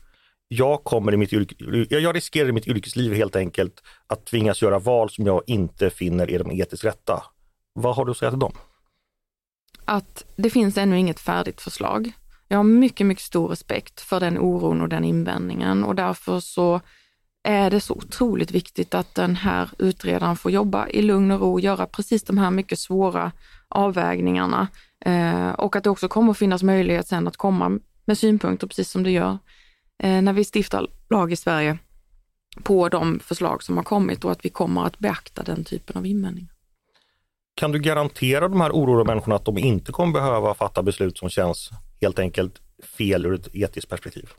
jag 0.47 0.83
kommer 0.83 1.13
i 1.13 1.17
mitt 1.17 1.33
yrke, 1.33 1.55
jag 1.89 2.15
riskerar 2.15 2.49
i 2.49 2.51
mitt 2.51 2.67
yrkesliv 2.67 3.13
helt 3.13 3.35
enkelt 3.35 3.83
att 4.07 4.25
tvingas 4.25 4.61
göra 4.61 4.79
val 4.79 5.09
som 5.09 5.25
jag 5.25 5.41
inte 5.47 5.89
finner 5.89 6.31
är 6.31 6.39
de 6.39 6.51
etiskt 6.51 6.85
rätta. 6.85 7.23
Vad 7.73 7.95
har 7.95 8.05
du 8.05 8.11
att 8.11 8.17
säga 8.17 8.31
till 8.31 8.39
dem? 8.39 8.53
Att 9.85 10.25
det 10.35 10.49
finns 10.49 10.77
ännu 10.77 10.99
inget 10.99 11.19
färdigt 11.19 11.61
förslag. 11.61 12.11
Jag 12.47 12.57
har 12.57 12.63
mycket, 12.63 13.07
mycket 13.07 13.23
stor 13.23 13.47
respekt 13.47 14.01
för 14.01 14.19
den 14.19 14.37
oron 14.37 14.81
och 14.81 14.89
den 14.89 15.03
invändningen 15.03 15.83
och 15.83 15.95
därför 15.95 16.39
så 16.39 16.81
är 17.43 17.69
det 17.69 17.79
så 17.79 17.93
otroligt 17.93 18.51
viktigt 18.51 18.93
att 18.93 19.15
den 19.15 19.35
här 19.35 19.69
utredaren 19.77 20.35
får 20.35 20.51
jobba 20.51 20.87
i 20.87 21.01
lugn 21.01 21.31
och 21.31 21.39
ro, 21.39 21.51
och 21.53 21.59
göra 21.61 21.85
precis 21.85 22.23
de 22.23 22.37
här 22.37 22.51
mycket 22.51 22.79
svåra 22.79 23.31
avvägningarna 23.67 24.67
eh, 25.05 25.49
och 25.49 25.75
att 25.75 25.83
det 25.83 25.89
också 25.89 26.07
kommer 26.07 26.31
att 26.31 26.37
finnas 26.37 26.63
möjlighet 26.63 27.07
sen 27.07 27.27
att 27.27 27.37
komma 27.37 27.79
med 28.05 28.17
synpunkter, 28.17 28.67
precis 28.67 28.89
som 28.89 29.03
det 29.03 29.11
gör 29.11 29.37
eh, 30.03 30.21
när 30.21 30.33
vi 30.33 30.43
stiftar 30.43 30.87
lag 31.09 31.31
i 31.31 31.35
Sverige, 31.35 31.77
på 32.63 32.89
de 32.89 33.19
förslag 33.19 33.63
som 33.63 33.77
har 33.77 33.83
kommit 33.83 34.25
och 34.25 34.31
att 34.31 34.45
vi 34.45 34.49
kommer 34.49 34.85
att 34.85 34.99
beakta 34.99 35.43
den 35.43 35.63
typen 35.63 35.97
av 35.97 36.05
invändningar. 36.05 36.52
Kan 37.55 37.71
du 37.71 37.79
garantera 37.79 38.47
de 38.47 38.61
här 38.61 38.71
oroliga 38.71 39.03
människorna 39.03 39.35
att 39.35 39.45
de 39.45 39.57
inte 39.57 39.91
kommer 39.91 40.13
behöva 40.13 40.53
fatta 40.53 40.83
beslut 40.83 41.17
som 41.17 41.29
känns 41.29 41.69
helt 42.01 42.19
enkelt 42.19 42.61
fel 42.97 43.25
ur 43.25 43.33
ett 43.33 43.55
etiskt 43.55 43.89
perspektiv? 43.89 44.29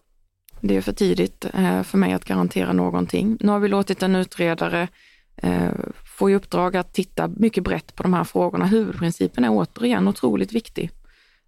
Det 0.61 0.77
är 0.77 0.81
för 0.81 0.93
tidigt 0.93 1.45
eh, 1.55 1.83
för 1.83 1.99
mig 1.99 2.13
att 2.13 2.25
garantera 2.25 2.73
någonting. 2.73 3.37
Nu 3.41 3.53
har 3.53 3.59
vi 3.59 3.69
låtit 3.69 4.03
en 4.03 4.17
utredare 4.17 4.89
eh, 5.37 5.71
få 6.19 6.31
i 6.31 6.35
uppdrag 6.35 6.77
att 6.77 6.93
titta 6.93 7.29
mycket 7.29 7.65
brett 7.65 7.95
på 7.95 8.03
de 8.03 8.15
här 8.15 8.25
frågorna. 8.25 8.67
Huvudprincipen 8.67 9.45
är 9.45 9.51
återigen 9.51 10.09
otroligt 10.09 10.53
viktig. 10.53 10.91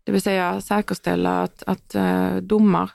Det 0.05 0.13
vill 0.13 0.23
säga 0.23 0.61
säkerställa 0.61 1.43
att, 1.43 1.63
att 1.67 1.95
eh, 1.95 2.37
domar 2.37 2.91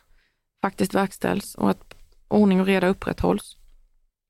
faktiskt 0.61 0.93
verkställs 0.93 1.55
och 1.55 1.69
att 1.69 1.93
ordning 2.27 2.61
och 2.61 2.67
reda 2.67 2.87
upprätthålls. 2.87 3.57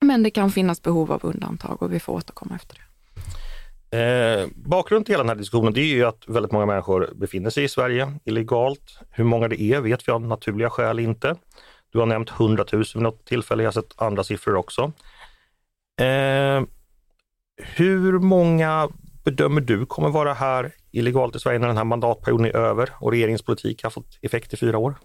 Men 0.05 0.23
det 0.23 0.29
kan 0.29 0.51
finnas 0.51 0.81
behov 0.81 1.11
av 1.11 1.19
undantag 1.23 1.81
och 1.81 1.93
vi 1.93 1.99
får 1.99 2.13
återkomma 2.13 2.55
efter 2.55 2.75
det. 2.75 2.81
Eh, 3.91 4.47
bakgrunden 4.55 5.05
till 5.05 5.13
hela 5.13 5.23
den 5.23 5.29
här 5.29 5.35
diskussionen 5.35 5.73
det 5.73 5.81
är 5.81 5.85
ju 5.85 6.05
att 6.05 6.27
väldigt 6.27 6.51
många 6.51 6.65
människor 6.65 7.09
befinner 7.15 7.49
sig 7.49 7.63
i 7.63 7.67
Sverige 7.67 8.13
illegalt. 8.25 8.99
Hur 9.09 9.23
många 9.23 9.47
det 9.47 9.61
är 9.61 9.81
vet 9.81 10.07
vi 10.07 10.11
av 10.11 10.21
naturliga 10.21 10.69
skäl 10.69 10.99
inte. 10.99 11.35
Du 11.91 11.99
har 11.99 12.05
nämnt 12.05 12.29
100 12.29 12.65
000 12.73 12.83
vid 12.93 13.03
något 13.03 13.25
tillfälle, 13.25 13.63
jag 13.63 13.67
har 13.67 13.81
sett 13.81 14.01
andra 14.01 14.23
siffror 14.23 14.55
också. 14.55 14.91
Eh, 15.99 16.61
hur 17.57 18.19
många 18.19 18.89
bedömer 19.23 19.61
du 19.61 19.85
kommer 19.85 20.09
vara 20.09 20.33
här 20.33 20.71
illegalt 20.91 21.35
i 21.35 21.39
Sverige 21.39 21.59
när 21.59 21.67
den 21.67 21.77
här 21.77 21.83
mandatperioden 21.83 22.45
är 22.45 22.55
över 22.55 22.89
och 22.99 23.11
regeringens 23.11 23.41
politik 23.41 23.83
har 23.83 23.89
fått 23.89 24.19
effekt 24.21 24.53
i 24.53 24.57
fyra 24.57 24.77
år? 24.77 24.95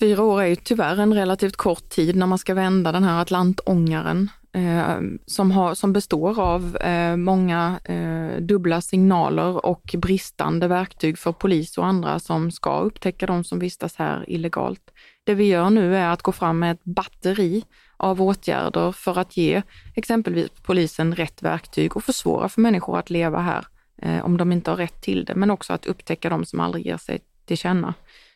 Fyra 0.00 0.22
år 0.22 0.42
är 0.42 0.46
ju 0.46 0.56
tyvärr 0.56 0.96
en 0.96 1.14
relativt 1.14 1.56
kort 1.56 1.88
tid 1.88 2.16
när 2.16 2.26
man 2.26 2.38
ska 2.38 2.54
vända 2.54 2.92
den 2.92 3.04
här 3.04 3.22
Atlantångaren 3.22 4.28
Eh, 4.56 5.00
som, 5.26 5.50
har, 5.50 5.74
som 5.74 5.92
består 5.92 6.40
av 6.40 6.76
eh, 6.76 7.16
många 7.16 7.80
eh, 7.84 8.40
dubbla 8.40 8.80
signaler 8.80 9.66
och 9.66 9.94
bristande 9.96 10.68
verktyg 10.68 11.18
för 11.18 11.32
polis 11.32 11.78
och 11.78 11.86
andra 11.86 12.18
som 12.18 12.50
ska 12.50 12.80
upptäcka 12.80 13.26
de 13.26 13.44
som 13.44 13.58
vistas 13.58 13.96
här 13.96 14.24
illegalt. 14.28 14.90
Det 15.24 15.34
vi 15.34 15.44
gör 15.44 15.70
nu 15.70 15.96
är 15.96 16.08
att 16.08 16.22
gå 16.22 16.32
fram 16.32 16.58
med 16.58 16.72
ett 16.72 16.84
batteri 16.84 17.64
av 17.96 18.22
åtgärder 18.22 18.92
för 18.92 19.18
att 19.18 19.36
ge 19.36 19.62
exempelvis 19.94 20.50
polisen 20.62 21.14
rätt 21.14 21.42
verktyg 21.42 21.96
och 21.96 22.04
försvåra 22.04 22.48
för 22.48 22.60
människor 22.60 22.98
att 22.98 23.10
leva 23.10 23.40
här 23.40 23.66
eh, 24.02 24.24
om 24.24 24.36
de 24.36 24.52
inte 24.52 24.70
har 24.70 24.76
rätt 24.76 25.02
till 25.02 25.24
det, 25.24 25.34
men 25.34 25.50
också 25.50 25.72
att 25.72 25.86
upptäcka 25.86 26.28
de 26.28 26.44
som 26.44 26.60
aldrig 26.60 26.86
ger 26.86 26.96
sig 26.96 27.20
till 27.46 27.58
känna. 27.58 27.94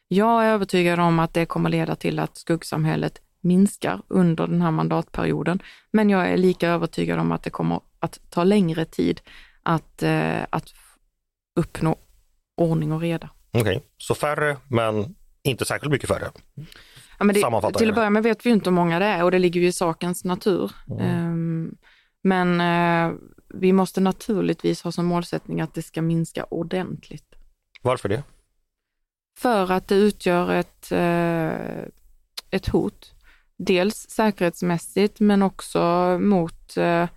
Jag 0.08 0.44
är 0.44 0.48
övertygad 0.48 1.00
om 1.00 1.18
att 1.18 1.34
det 1.34 1.46
kommer 1.46 1.70
leda 1.70 1.96
till 1.96 2.18
att 2.18 2.36
skuggsamhället 2.36 3.20
minskar 3.40 4.02
under 4.08 4.46
den 4.46 4.62
här 4.62 4.70
mandatperioden. 4.70 5.62
Men 5.90 6.10
jag 6.10 6.28
är 6.28 6.36
lika 6.36 6.68
övertygad 6.68 7.18
om 7.18 7.32
att 7.32 7.42
det 7.42 7.50
kommer 7.50 7.80
att 7.98 8.20
ta 8.30 8.44
längre 8.44 8.84
tid 8.84 9.20
att, 9.62 10.02
eh, 10.02 10.42
att 10.50 10.74
uppnå 11.56 11.96
ordning 12.56 12.92
och 12.92 13.00
reda. 13.00 13.30
Okej, 13.50 13.60
okay. 13.60 13.80
så 13.98 14.14
färre 14.14 14.56
men 14.68 15.14
inte 15.42 15.64
särskilt 15.64 15.92
mycket 15.92 16.08
färre? 16.08 16.30
Ja, 17.18 17.24
men 17.24 17.34
det, 17.34 17.78
till 17.78 17.88
att 17.88 17.94
börja 17.94 18.10
med 18.10 18.22
vet 18.22 18.46
vi 18.46 18.50
inte 18.50 18.70
hur 18.70 18.74
många 18.74 18.98
det 18.98 19.04
är 19.04 19.24
och 19.24 19.30
det 19.30 19.38
ligger 19.38 19.60
ju 19.60 19.66
i 19.66 19.72
sakens 19.72 20.24
natur. 20.24 20.72
Mm. 20.90 21.32
Um, 21.32 21.76
men 22.22 22.60
uh, 22.60 23.18
vi 23.48 23.72
måste 23.72 24.00
naturligtvis 24.00 24.82
ha 24.82 24.92
som 24.92 25.06
målsättning 25.06 25.60
att 25.60 25.74
det 25.74 25.82
ska 25.82 26.02
minska 26.02 26.44
ordentligt. 26.44 27.34
Varför 27.82 28.08
det? 28.08 28.22
För 29.38 29.72
att 29.72 29.88
det 29.88 29.94
utgör 29.94 30.50
ett, 30.52 30.92
uh, 30.92 31.88
ett 32.50 32.68
hot 32.68 33.14
dels 33.66 34.10
säkerhetsmässigt 34.10 35.20
men 35.20 35.42
också 35.42 35.80
mot 36.20 36.76
eh, 36.76 37.08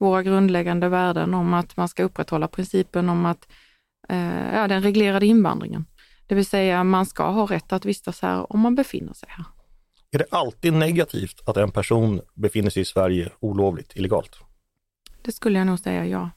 våra 0.00 0.22
grundläggande 0.22 0.88
värden 0.88 1.34
om 1.34 1.54
att 1.54 1.76
man 1.76 1.88
ska 1.88 2.02
upprätthålla 2.02 2.48
principen 2.48 3.08
om 3.08 3.26
att 3.26 3.48
eh, 4.08 4.54
ja, 4.54 4.68
den 4.68 4.82
reglerade 4.82 5.26
invandringen. 5.26 5.84
Det 6.26 6.34
vill 6.34 6.46
säga 6.46 6.84
man 6.84 7.06
ska 7.06 7.30
ha 7.30 7.46
rätt 7.46 7.72
att 7.72 7.84
vistas 7.84 8.22
här 8.22 8.52
om 8.52 8.60
man 8.60 8.74
befinner 8.74 9.12
sig 9.12 9.28
här. 9.32 9.44
Är 10.10 10.18
det 10.18 10.26
alltid 10.30 10.72
negativt 10.72 11.40
att 11.48 11.56
en 11.56 11.70
person 11.70 12.20
befinner 12.34 12.70
sig 12.70 12.82
i 12.82 12.84
Sverige 12.84 13.32
olovligt, 13.40 13.96
illegalt? 13.96 14.38
Det 15.22 15.32
skulle 15.32 15.58
jag 15.58 15.66
nog 15.66 15.78
säga, 15.78 16.06
ja. 16.06 16.30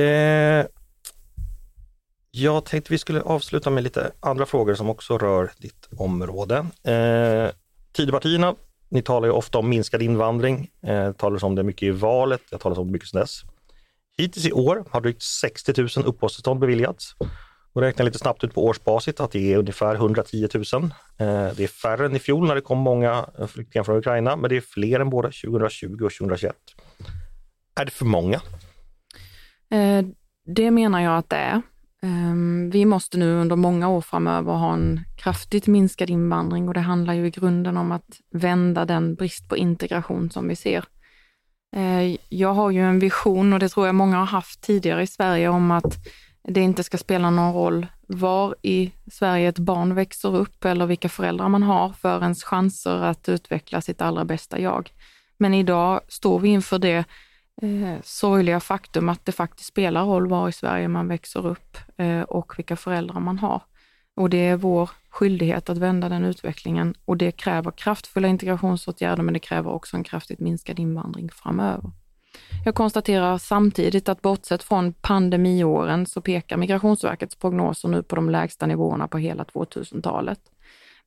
Eh, 0.00 0.66
jag 2.30 2.64
tänkte 2.64 2.92
vi 2.92 2.98
skulle 2.98 3.20
avsluta 3.20 3.70
med 3.70 3.82
lite 3.84 4.12
andra 4.20 4.46
frågor 4.46 4.74
som 4.74 4.90
också 4.90 5.18
rör 5.18 5.52
ditt 5.58 5.88
område. 5.96 6.66
Eh, 6.82 7.50
Tidöpartierna, 7.94 8.54
ni 8.88 9.02
talar 9.02 9.28
ju 9.28 9.32
ofta 9.32 9.58
om 9.58 9.68
minskad 9.68 10.02
invandring, 10.02 10.70
eh, 10.86 11.12
talas 11.12 11.42
om 11.42 11.54
det 11.54 11.62
mycket 11.62 11.82
i 11.82 11.90
valet, 11.90 12.42
jag 12.50 12.60
talar 12.60 12.78
om 12.78 12.86
det 12.86 12.92
mycket 12.92 13.08
sedan 13.08 13.20
dess. 13.20 13.42
Hittills 14.18 14.46
i 14.46 14.52
år 14.52 14.84
har 14.90 15.00
drygt 15.00 15.22
60 15.22 15.72
000 15.76 15.88
uppehållstillstånd 16.06 16.60
beviljats. 16.60 17.16
Och 17.72 17.82
räknar 17.82 18.04
lite 18.04 18.18
snabbt 18.18 18.44
ut 18.44 18.54
på 18.54 18.64
årsbasis 18.64 19.20
att 19.20 19.32
det 19.32 19.52
är 19.52 19.58
ungefär 19.58 19.94
110 19.94 20.48
000. 20.54 20.64
Eh, 20.64 20.90
det 21.56 21.64
är 21.64 21.66
färre 21.66 22.06
än 22.06 22.16
i 22.16 22.18
fjol 22.18 22.46
när 22.46 22.54
det 22.54 22.60
kom 22.60 22.78
många 22.78 23.26
eh, 23.38 23.46
flyktingar 23.46 23.84
från 23.84 23.96
Ukraina, 23.96 24.36
men 24.36 24.50
det 24.50 24.56
är 24.56 24.60
fler 24.60 25.00
än 25.00 25.10
både 25.10 25.28
2020 25.28 26.04
och 26.04 26.12
2021. 26.12 26.56
Är 27.80 27.84
det 27.84 27.90
för 27.90 28.04
många? 28.04 28.40
Eh, 29.70 30.04
det 30.46 30.70
menar 30.70 31.00
jag 31.00 31.18
att 31.18 31.30
det 31.30 31.36
är. 31.36 31.62
Ehm, 32.04 32.70
vi 32.70 32.84
måste 32.84 33.18
nu 33.18 33.34
under 33.34 33.56
många 33.56 33.88
år 33.88 34.00
framöver 34.00 34.52
ha 34.52 34.72
en 34.74 35.00
kraftigt 35.16 35.66
minskad 35.66 36.10
invandring 36.10 36.68
och 36.68 36.74
det 36.74 36.80
handlar 36.80 37.14
ju 37.14 37.26
i 37.26 37.30
grunden 37.30 37.76
om 37.76 37.92
att 37.92 38.20
vända 38.30 38.84
den 38.84 39.14
brist 39.14 39.48
på 39.48 39.56
integration 39.56 40.30
som 40.30 40.48
vi 40.48 40.56
ser. 40.56 40.84
Ehm, 41.76 42.16
jag 42.28 42.54
har 42.54 42.70
ju 42.70 42.80
en 42.80 42.98
vision 42.98 43.52
och 43.52 43.58
det 43.58 43.68
tror 43.68 43.86
jag 43.86 43.94
många 43.94 44.16
har 44.16 44.26
haft 44.26 44.60
tidigare 44.60 45.02
i 45.02 45.06
Sverige 45.06 45.48
om 45.48 45.70
att 45.70 45.98
det 46.48 46.60
inte 46.60 46.82
ska 46.82 46.98
spela 46.98 47.30
någon 47.30 47.54
roll 47.54 47.86
var 48.08 48.54
i 48.62 48.92
Sverige 49.12 49.48
ett 49.48 49.58
barn 49.58 49.94
växer 49.94 50.36
upp 50.36 50.64
eller 50.64 50.86
vilka 50.86 51.08
föräldrar 51.08 51.48
man 51.48 51.62
har 51.62 51.92
för 51.92 52.22
ens 52.22 52.44
chanser 52.44 53.02
att 53.02 53.28
utveckla 53.28 53.80
sitt 53.80 54.02
allra 54.02 54.24
bästa 54.24 54.60
jag. 54.60 54.90
Men 55.38 55.54
idag 55.54 56.00
står 56.08 56.38
vi 56.38 56.48
inför 56.48 56.78
det 56.78 57.04
eh, 57.62 58.00
sorgliga 58.02 58.60
faktum 58.60 59.08
att 59.08 59.24
det 59.24 59.32
faktiskt 59.32 59.68
spelar 59.68 60.04
roll 60.04 60.28
var 60.28 60.48
i 60.48 60.52
Sverige 60.52 60.88
man 60.88 61.08
växer 61.08 61.46
upp 61.46 61.76
eh, 61.96 62.22
och 62.22 62.58
vilka 62.58 62.76
föräldrar 62.76 63.20
man 63.20 63.38
har. 63.38 63.62
Och 64.16 64.30
det 64.30 64.46
är 64.46 64.56
vår 64.56 64.90
skyldighet 65.10 65.70
att 65.70 65.78
vända 65.78 66.08
den 66.08 66.24
utvecklingen 66.24 66.94
och 67.04 67.16
det 67.16 67.32
kräver 67.32 67.70
kraftfulla 67.70 68.28
integrationsåtgärder 68.28 69.22
men 69.22 69.34
det 69.34 69.40
kräver 69.40 69.70
också 69.70 69.96
en 69.96 70.04
kraftigt 70.04 70.40
minskad 70.40 70.78
invandring 70.78 71.30
framöver. 71.30 71.90
Jag 72.64 72.74
konstaterar 72.74 73.38
samtidigt 73.38 74.08
att 74.08 74.22
bortsett 74.22 74.62
från 74.62 74.92
pandemiåren 74.92 76.06
så 76.06 76.20
pekar 76.20 76.56
Migrationsverkets 76.56 77.36
prognoser 77.36 77.88
nu 77.88 78.02
på 78.02 78.16
de 78.16 78.30
lägsta 78.30 78.66
nivåerna 78.66 79.08
på 79.08 79.18
hela 79.18 79.44
2000-talet. 79.44 80.40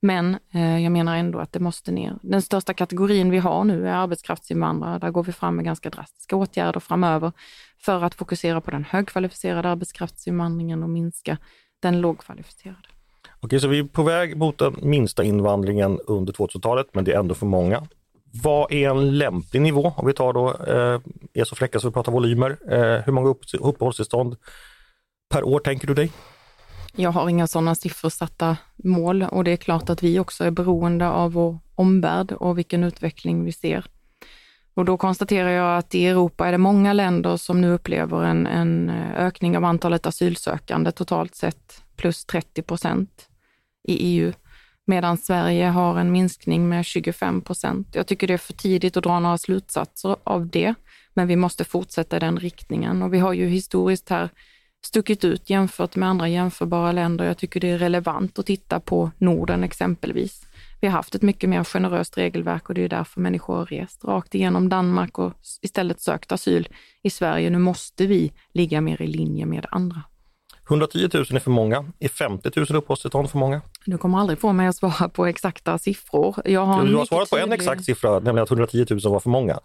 Men 0.00 0.38
eh, 0.54 0.82
jag 0.82 0.92
menar 0.92 1.16
ändå 1.16 1.38
att 1.38 1.52
det 1.52 1.60
måste 1.60 1.90
ner. 1.92 2.18
Den 2.22 2.42
största 2.42 2.74
kategorin 2.74 3.30
vi 3.30 3.38
har 3.38 3.64
nu 3.64 3.88
är 3.88 3.92
arbetskraftsinvandrare. 3.92 4.98
Där 4.98 5.10
går 5.10 5.24
vi 5.24 5.32
fram 5.32 5.56
med 5.56 5.64
ganska 5.64 5.90
drastiska 5.90 6.36
åtgärder 6.36 6.80
framöver 6.80 7.32
för 7.80 8.04
att 8.04 8.14
fokusera 8.14 8.60
på 8.60 8.70
den 8.70 8.84
högkvalificerade 8.84 9.68
arbetskraftsinvandringen 9.68 10.82
och 10.82 10.90
minska 10.90 11.38
den 11.80 12.00
lågkvalificerade. 12.00 12.88
Okej, 13.40 13.60
så 13.60 13.68
vi 13.68 13.78
är 13.78 13.84
på 13.84 14.02
väg 14.02 14.36
mot 14.36 14.58
den 14.58 14.76
minsta 14.82 15.24
invandringen 15.24 16.00
under 16.06 16.32
2000-talet, 16.32 16.86
men 16.92 17.04
det 17.04 17.12
är 17.12 17.18
ändå 17.18 17.34
för 17.34 17.46
många. 17.46 17.86
Vad 18.42 18.72
är 18.72 18.90
en 18.90 19.18
lämplig 19.18 19.62
nivå 19.62 19.92
om 19.96 20.06
vi 20.06 20.12
tar 20.12 20.32
då, 20.32 20.48
eh, 20.48 21.00
är 21.34 21.44
så 21.44 21.56
så 21.80 21.88
vi 21.88 21.92
pratar 21.92 22.12
volymer. 22.12 22.50
Eh, 22.70 23.02
hur 23.04 23.12
många 23.12 23.28
upp, 23.28 23.40
uppehållstillstånd 23.60 24.36
per 25.30 25.44
år 25.44 25.60
tänker 25.60 25.86
du 25.86 25.94
dig? 25.94 26.10
Jag 27.00 27.12
har 27.12 27.28
inga 27.28 27.46
sådana 27.46 27.74
siffersatta 27.74 28.56
mål 28.76 29.22
och 29.22 29.44
det 29.44 29.50
är 29.50 29.56
klart 29.56 29.90
att 29.90 30.02
vi 30.02 30.18
också 30.18 30.44
är 30.44 30.50
beroende 30.50 31.08
av 31.08 31.32
vår 31.32 31.58
omvärld 31.74 32.32
och 32.32 32.58
vilken 32.58 32.84
utveckling 32.84 33.44
vi 33.44 33.52
ser. 33.52 33.84
Och 34.74 34.84
då 34.84 34.96
konstaterar 34.96 35.48
jag 35.48 35.78
att 35.78 35.94
i 35.94 36.06
Europa 36.06 36.48
är 36.48 36.52
det 36.52 36.58
många 36.58 36.92
länder 36.92 37.36
som 37.36 37.60
nu 37.60 37.70
upplever 37.70 38.24
en, 38.24 38.46
en 38.46 38.90
eh, 38.90 39.26
ökning 39.26 39.56
av 39.56 39.64
antalet 39.64 40.06
asylsökande 40.06 40.92
totalt 40.92 41.34
sett 41.34 41.82
plus 41.96 42.24
30 42.24 42.62
procent 42.62 43.28
i 43.84 43.94
EU, 43.94 44.32
medan 44.84 45.16
Sverige 45.16 45.66
har 45.66 45.98
en 45.98 46.12
minskning 46.12 46.68
med 46.68 46.84
25 46.84 47.40
procent. 47.40 47.88
Jag 47.92 48.06
tycker 48.06 48.26
det 48.26 48.34
är 48.34 48.38
för 48.38 48.52
tidigt 48.52 48.96
att 48.96 49.04
dra 49.04 49.20
några 49.20 49.38
slutsatser 49.38 50.16
av 50.24 50.48
det, 50.48 50.74
men 51.14 51.26
vi 51.26 51.36
måste 51.36 51.64
fortsätta 51.64 52.16
i 52.16 52.20
den 52.20 52.38
riktningen 52.38 53.02
och 53.02 53.14
vi 53.14 53.18
har 53.18 53.32
ju 53.32 53.48
historiskt 53.48 54.08
här 54.08 54.30
stuckit 54.84 55.24
ut 55.24 55.50
jämfört 55.50 55.96
med 55.96 56.08
andra 56.08 56.28
jämförbara 56.28 56.92
länder. 56.92 57.24
Jag 57.24 57.38
tycker 57.38 57.60
det 57.60 57.70
är 57.70 57.78
relevant 57.78 58.38
att 58.38 58.46
titta 58.46 58.80
på 58.80 59.10
Norden 59.18 59.64
exempelvis. 59.64 60.42
Vi 60.80 60.86
har 60.86 60.92
haft 60.92 61.14
ett 61.14 61.22
mycket 61.22 61.50
mer 61.50 61.64
generöst 61.64 62.18
regelverk 62.18 62.68
och 62.68 62.74
det 62.74 62.84
är 62.84 62.88
därför 62.88 63.20
människor 63.20 63.56
har 63.56 63.66
rest 63.66 64.04
rakt 64.04 64.34
igenom 64.34 64.68
Danmark 64.68 65.18
och 65.18 65.32
istället 65.62 66.00
sökt 66.00 66.32
asyl 66.32 66.68
i 67.02 67.10
Sverige. 67.10 67.50
Nu 67.50 67.58
måste 67.58 68.06
vi 68.06 68.32
ligga 68.52 68.80
mer 68.80 69.02
i 69.02 69.06
linje 69.06 69.46
med 69.46 69.66
andra. 69.70 70.02
110 70.68 70.98
000 71.14 71.24
är 71.30 71.38
för 71.38 71.50
många. 71.50 71.84
Är 71.98 72.08
50 72.08 72.50
000 72.56 72.66
uppehållstillstånd 72.70 73.30
för 73.30 73.38
många? 73.38 73.60
Du 73.84 73.98
kommer 73.98 74.18
aldrig 74.18 74.38
få 74.38 74.52
mig 74.52 74.66
att 74.66 74.76
svara 74.76 75.08
på 75.08 75.26
exakta 75.26 75.78
siffror. 75.78 76.36
Jag 76.44 76.66
har 76.66 76.84
du 76.84 76.96
har 76.96 77.04
svarat 77.04 77.30
på 77.30 77.38
en 77.38 77.52
exakt 77.52 77.84
siffra, 77.84 78.10
nämligen 78.10 78.42
att 78.42 78.50
110 78.50 78.86
000 78.90 79.00
var 79.04 79.20
för 79.20 79.30
många. 79.30 79.58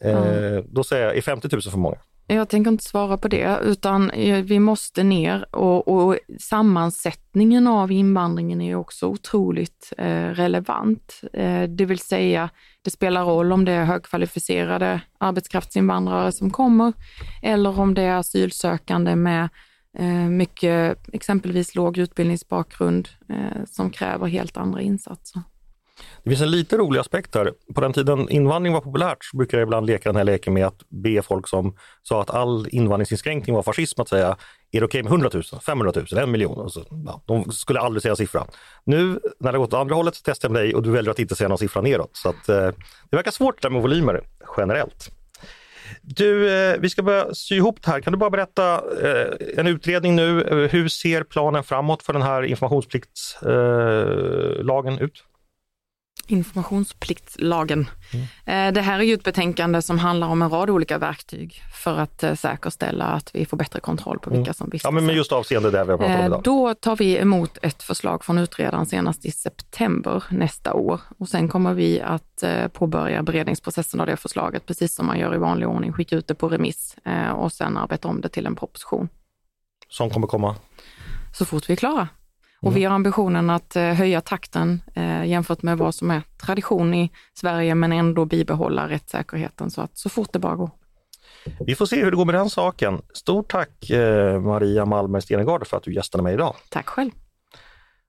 Eh, 0.00 0.64
då 0.68 0.84
säger 0.84 1.06
jag, 1.06 1.16
är 1.16 1.22
50 1.22 1.48
000 1.52 1.62
för 1.62 1.78
många? 1.78 1.96
Jag 2.26 2.48
tänker 2.48 2.70
inte 2.70 2.84
svara 2.84 3.18
på 3.18 3.28
det, 3.28 3.58
utan 3.62 4.10
eh, 4.10 4.44
vi 4.44 4.60
måste 4.60 5.02
ner 5.02 5.54
och, 5.56 5.88
och 5.88 6.18
sammansättningen 6.40 7.66
av 7.66 7.92
invandringen 7.92 8.60
är 8.60 8.74
också 8.74 9.06
otroligt 9.06 9.92
eh, 9.98 10.28
relevant. 10.28 11.20
Eh, 11.32 11.62
det 11.62 11.84
vill 11.84 11.98
säga, 11.98 12.50
det 12.82 12.90
spelar 12.90 13.24
roll 13.24 13.52
om 13.52 13.64
det 13.64 13.72
är 13.72 13.84
högkvalificerade 13.84 15.00
arbetskraftsinvandrare 15.18 16.32
som 16.32 16.50
kommer 16.50 16.92
eller 17.42 17.80
om 17.80 17.94
det 17.94 18.02
är 18.02 18.16
asylsökande 18.16 19.16
med 19.16 19.48
eh, 19.98 20.28
mycket, 20.28 20.98
exempelvis 21.12 21.74
låg 21.74 21.98
utbildningsbakgrund 21.98 23.08
eh, 23.28 23.64
som 23.66 23.90
kräver 23.90 24.26
helt 24.26 24.56
andra 24.56 24.80
insatser. 24.80 25.42
Det 26.22 26.30
finns 26.30 26.42
en 26.42 26.50
lite 26.50 26.76
rolig 26.76 27.00
aspekt 27.00 27.34
här. 27.34 27.52
På 27.74 27.80
den 27.80 27.92
tiden 27.92 28.28
invandring 28.28 28.72
var 28.72 28.80
populärt 28.80 29.18
så 29.20 29.36
brukade 29.36 29.60
jag 29.60 29.66
ibland 29.66 29.86
leka 29.86 30.08
den 30.08 30.16
här 30.16 30.24
leken 30.24 30.54
med 30.54 30.66
att 30.66 30.82
be 30.88 31.22
folk 31.22 31.48
som 31.48 31.76
sa 32.02 32.22
att 32.22 32.30
all 32.30 32.66
invandringsinskränkning 32.70 33.56
var 33.56 33.62
fascism 33.62 34.00
att 34.00 34.08
säga, 34.08 34.26
är 34.26 34.80
det 34.80 34.84
okej 34.84 34.84
okay 34.84 35.02
med 35.02 35.10
100 35.10 35.30
000, 35.32 35.42
500 35.66 35.92
000, 36.12 36.22
en 36.22 36.30
miljon? 36.30 36.58
Och 36.58 36.72
så, 36.72 36.84
ja, 37.06 37.22
de 37.26 37.52
skulle 37.52 37.80
aldrig 37.80 38.02
säga 38.02 38.16
siffra. 38.16 38.46
Nu 38.84 39.20
när 39.40 39.52
det 39.52 39.58
gått 39.58 39.74
åt 39.74 39.80
andra 39.80 39.94
hållet 39.94 40.14
så 40.14 40.22
testar 40.24 40.48
jag 40.48 40.52
med 40.52 40.62
dig 40.62 40.74
och 40.74 40.82
du 40.82 40.90
väljer 40.90 41.10
att 41.10 41.18
inte 41.18 41.36
säga 41.36 41.48
någon 41.48 41.58
siffra 41.58 41.82
neråt. 41.82 42.10
Så 42.12 42.28
att, 42.28 42.48
eh, 42.48 42.70
det 43.10 43.16
verkar 43.16 43.30
svårt 43.30 43.62
det 43.62 43.68
där 43.68 43.72
med 43.72 43.82
volymer 43.82 44.24
generellt. 44.56 45.10
Du, 46.02 46.50
eh, 46.50 46.76
vi 46.80 46.90
ska 46.90 47.02
börja 47.02 47.34
sy 47.34 47.56
ihop 47.56 47.82
det 47.82 47.90
här. 47.90 48.00
Kan 48.00 48.12
du 48.12 48.18
bara 48.18 48.30
berätta 48.30 48.74
eh, 49.02 49.26
en 49.56 49.66
utredning 49.66 50.16
nu. 50.16 50.42
Eh, 50.42 50.56
hur 50.70 50.88
ser 50.88 51.22
planen 51.22 51.64
framåt 51.64 52.02
för 52.02 52.12
den 52.12 52.22
här 52.22 52.42
informationspliktslagen 52.42 54.94
eh, 54.94 55.02
ut? 55.02 55.24
Informationspliktslagen. 56.30 57.88
Mm. 58.46 58.74
Det 58.74 58.80
här 58.80 58.98
är 58.98 59.02
ju 59.02 59.14
ett 59.14 59.24
betänkande 59.24 59.82
som 59.82 59.98
handlar 59.98 60.28
om 60.28 60.42
en 60.42 60.50
rad 60.50 60.70
olika 60.70 60.98
verktyg 60.98 61.62
för 61.82 61.98
att 61.98 62.22
eh, 62.22 62.34
säkerställa 62.34 63.04
att 63.04 63.30
vi 63.34 63.46
får 63.46 63.56
bättre 63.56 63.80
kontroll 63.80 64.18
på 64.18 64.30
vilka 64.30 64.42
mm. 64.42 64.54
som 64.54 64.70
vistas 64.70 64.92
Ja, 64.94 65.00
men 65.00 65.16
just 65.16 65.32
avseende 65.32 65.70
det 65.70 65.84
vi 65.84 65.90
har 65.90 65.98
pratat 65.98 66.18
om 66.18 66.26
idag. 66.26 66.38
Eh, 66.38 66.42
då 66.42 66.74
tar 66.74 66.96
vi 66.96 67.18
emot 67.18 67.58
ett 67.62 67.82
förslag 67.82 68.24
från 68.24 68.38
utredaren 68.38 68.86
senast 68.86 69.24
i 69.24 69.30
september 69.30 70.24
nästa 70.30 70.74
år 70.74 71.00
och 71.18 71.28
sen 71.28 71.48
kommer 71.48 71.74
vi 71.74 72.00
att 72.00 72.44
påbörja 72.72 73.22
beredningsprocessen 73.22 74.00
av 74.00 74.06
det 74.06 74.16
förslaget, 74.16 74.66
precis 74.66 74.94
som 74.94 75.06
man 75.06 75.18
gör 75.18 75.34
i 75.34 75.38
vanlig 75.38 75.68
ordning, 75.68 75.92
skicka 75.92 76.16
ut 76.16 76.26
det 76.26 76.34
på 76.34 76.48
remiss 76.48 76.96
och 77.36 77.52
sen 77.52 77.76
arbeta 77.76 78.08
om 78.08 78.20
det 78.20 78.28
till 78.28 78.46
en 78.46 78.56
proposition. 78.56 79.08
Som 79.88 80.10
kommer 80.10 80.26
komma? 80.26 80.56
Så 81.32 81.44
fort 81.44 81.68
vi 81.68 81.72
är 81.72 81.76
klara. 81.76 82.08
Och 82.64 82.70
mm. 82.70 82.80
vi 82.80 82.84
har 82.84 82.94
ambitionen 82.94 83.50
att 83.50 83.76
eh, 83.76 83.82
höja 83.82 84.20
takten 84.20 84.82
eh, 84.94 85.24
jämfört 85.24 85.62
med 85.62 85.78
vad 85.78 85.94
som 85.94 86.10
är 86.10 86.22
tradition 86.46 86.94
i 86.94 87.10
Sverige, 87.34 87.74
men 87.74 87.92
ändå 87.92 88.24
bibehålla 88.24 88.88
rättssäkerheten 88.88 89.70
så 89.70 89.80
att 89.80 89.98
så 89.98 90.08
fort 90.08 90.32
det 90.32 90.38
bara 90.38 90.56
går. 90.56 90.70
Vi 91.66 91.74
får 91.74 91.86
se 91.86 92.04
hur 92.04 92.10
det 92.10 92.16
går 92.16 92.24
med 92.24 92.34
den 92.34 92.50
saken. 92.50 93.02
Stort 93.14 93.50
tack 93.50 93.90
eh, 93.90 94.40
Maria 94.40 94.84
Malmer 94.86 95.20
Stenegard 95.20 95.66
för 95.66 95.76
att 95.76 95.82
du 95.82 95.94
gästade 95.94 96.24
mig 96.24 96.34
idag. 96.34 96.54
Tack 96.68 96.88
själv. 96.88 97.10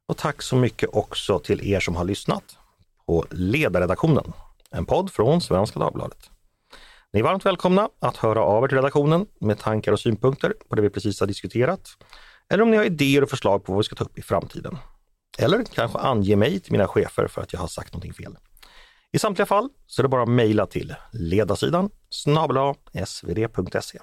Och 0.07 0.17
tack 0.17 0.41
så 0.41 0.55
mycket 0.55 0.89
också 0.93 1.39
till 1.39 1.67
er 1.67 1.79
som 1.79 1.95
har 1.95 2.05
lyssnat 2.05 2.57
på 3.05 3.25
Ledarredaktionen, 3.31 4.33
en 4.71 4.85
podd 4.85 5.11
från 5.11 5.41
Svenska 5.41 5.79
Dagbladet. 5.79 6.29
Ni 7.13 7.19
är 7.19 7.23
varmt 7.23 7.45
välkomna 7.45 7.89
att 7.99 8.17
höra 8.17 8.41
av 8.41 8.63
er 8.63 8.67
till 8.67 8.77
redaktionen 8.77 9.25
med 9.39 9.59
tankar 9.59 9.91
och 9.91 9.99
synpunkter 9.99 10.53
på 10.69 10.75
det 10.75 10.81
vi 10.81 10.89
precis 10.89 11.19
har 11.19 11.27
diskuterat 11.27 11.89
eller 12.49 12.63
om 12.63 12.71
ni 12.71 12.77
har 12.77 12.83
idéer 12.83 13.21
och 13.21 13.29
förslag 13.29 13.63
på 13.63 13.71
vad 13.71 13.79
vi 13.79 13.83
ska 13.83 13.95
ta 13.95 14.03
upp 14.03 14.17
i 14.17 14.21
framtiden. 14.21 14.77
Eller 15.37 15.63
kanske 15.63 15.97
ange 15.97 16.35
mig 16.35 16.59
till 16.59 16.71
mina 16.71 16.87
chefer 16.87 17.27
för 17.27 17.41
att 17.41 17.53
jag 17.53 17.59
har 17.59 17.67
sagt 17.67 17.93
någonting 17.93 18.13
fel. 18.13 18.37
I 19.11 19.19
samtliga 19.19 19.45
fall 19.45 19.69
så 19.87 20.01
är 20.01 20.03
det 20.03 20.09
bara 20.09 20.23
att 20.23 20.29
mejla 20.29 20.65
till 20.65 20.95
ledarsidan 21.11 21.89
snabla 22.09 22.75
svd.se. 23.05 23.99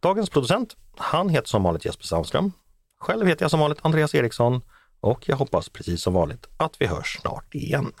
Dagens 0.00 0.30
producent, 0.30 0.76
han 0.96 1.28
heter 1.28 1.48
som 1.48 1.62
vanligt 1.62 1.84
Jesper 1.84 2.04
Sandström. 2.04 2.52
Själv 3.00 3.26
heter 3.26 3.44
jag 3.44 3.50
som 3.50 3.60
vanligt 3.60 3.78
Andreas 3.82 4.14
Eriksson 4.14 4.60
och 5.00 5.28
jag 5.28 5.36
hoppas 5.36 5.68
precis 5.68 6.02
som 6.02 6.14
vanligt 6.14 6.46
att 6.56 6.80
vi 6.80 6.86
hörs 6.86 7.18
snart 7.20 7.54
igen. 7.54 7.92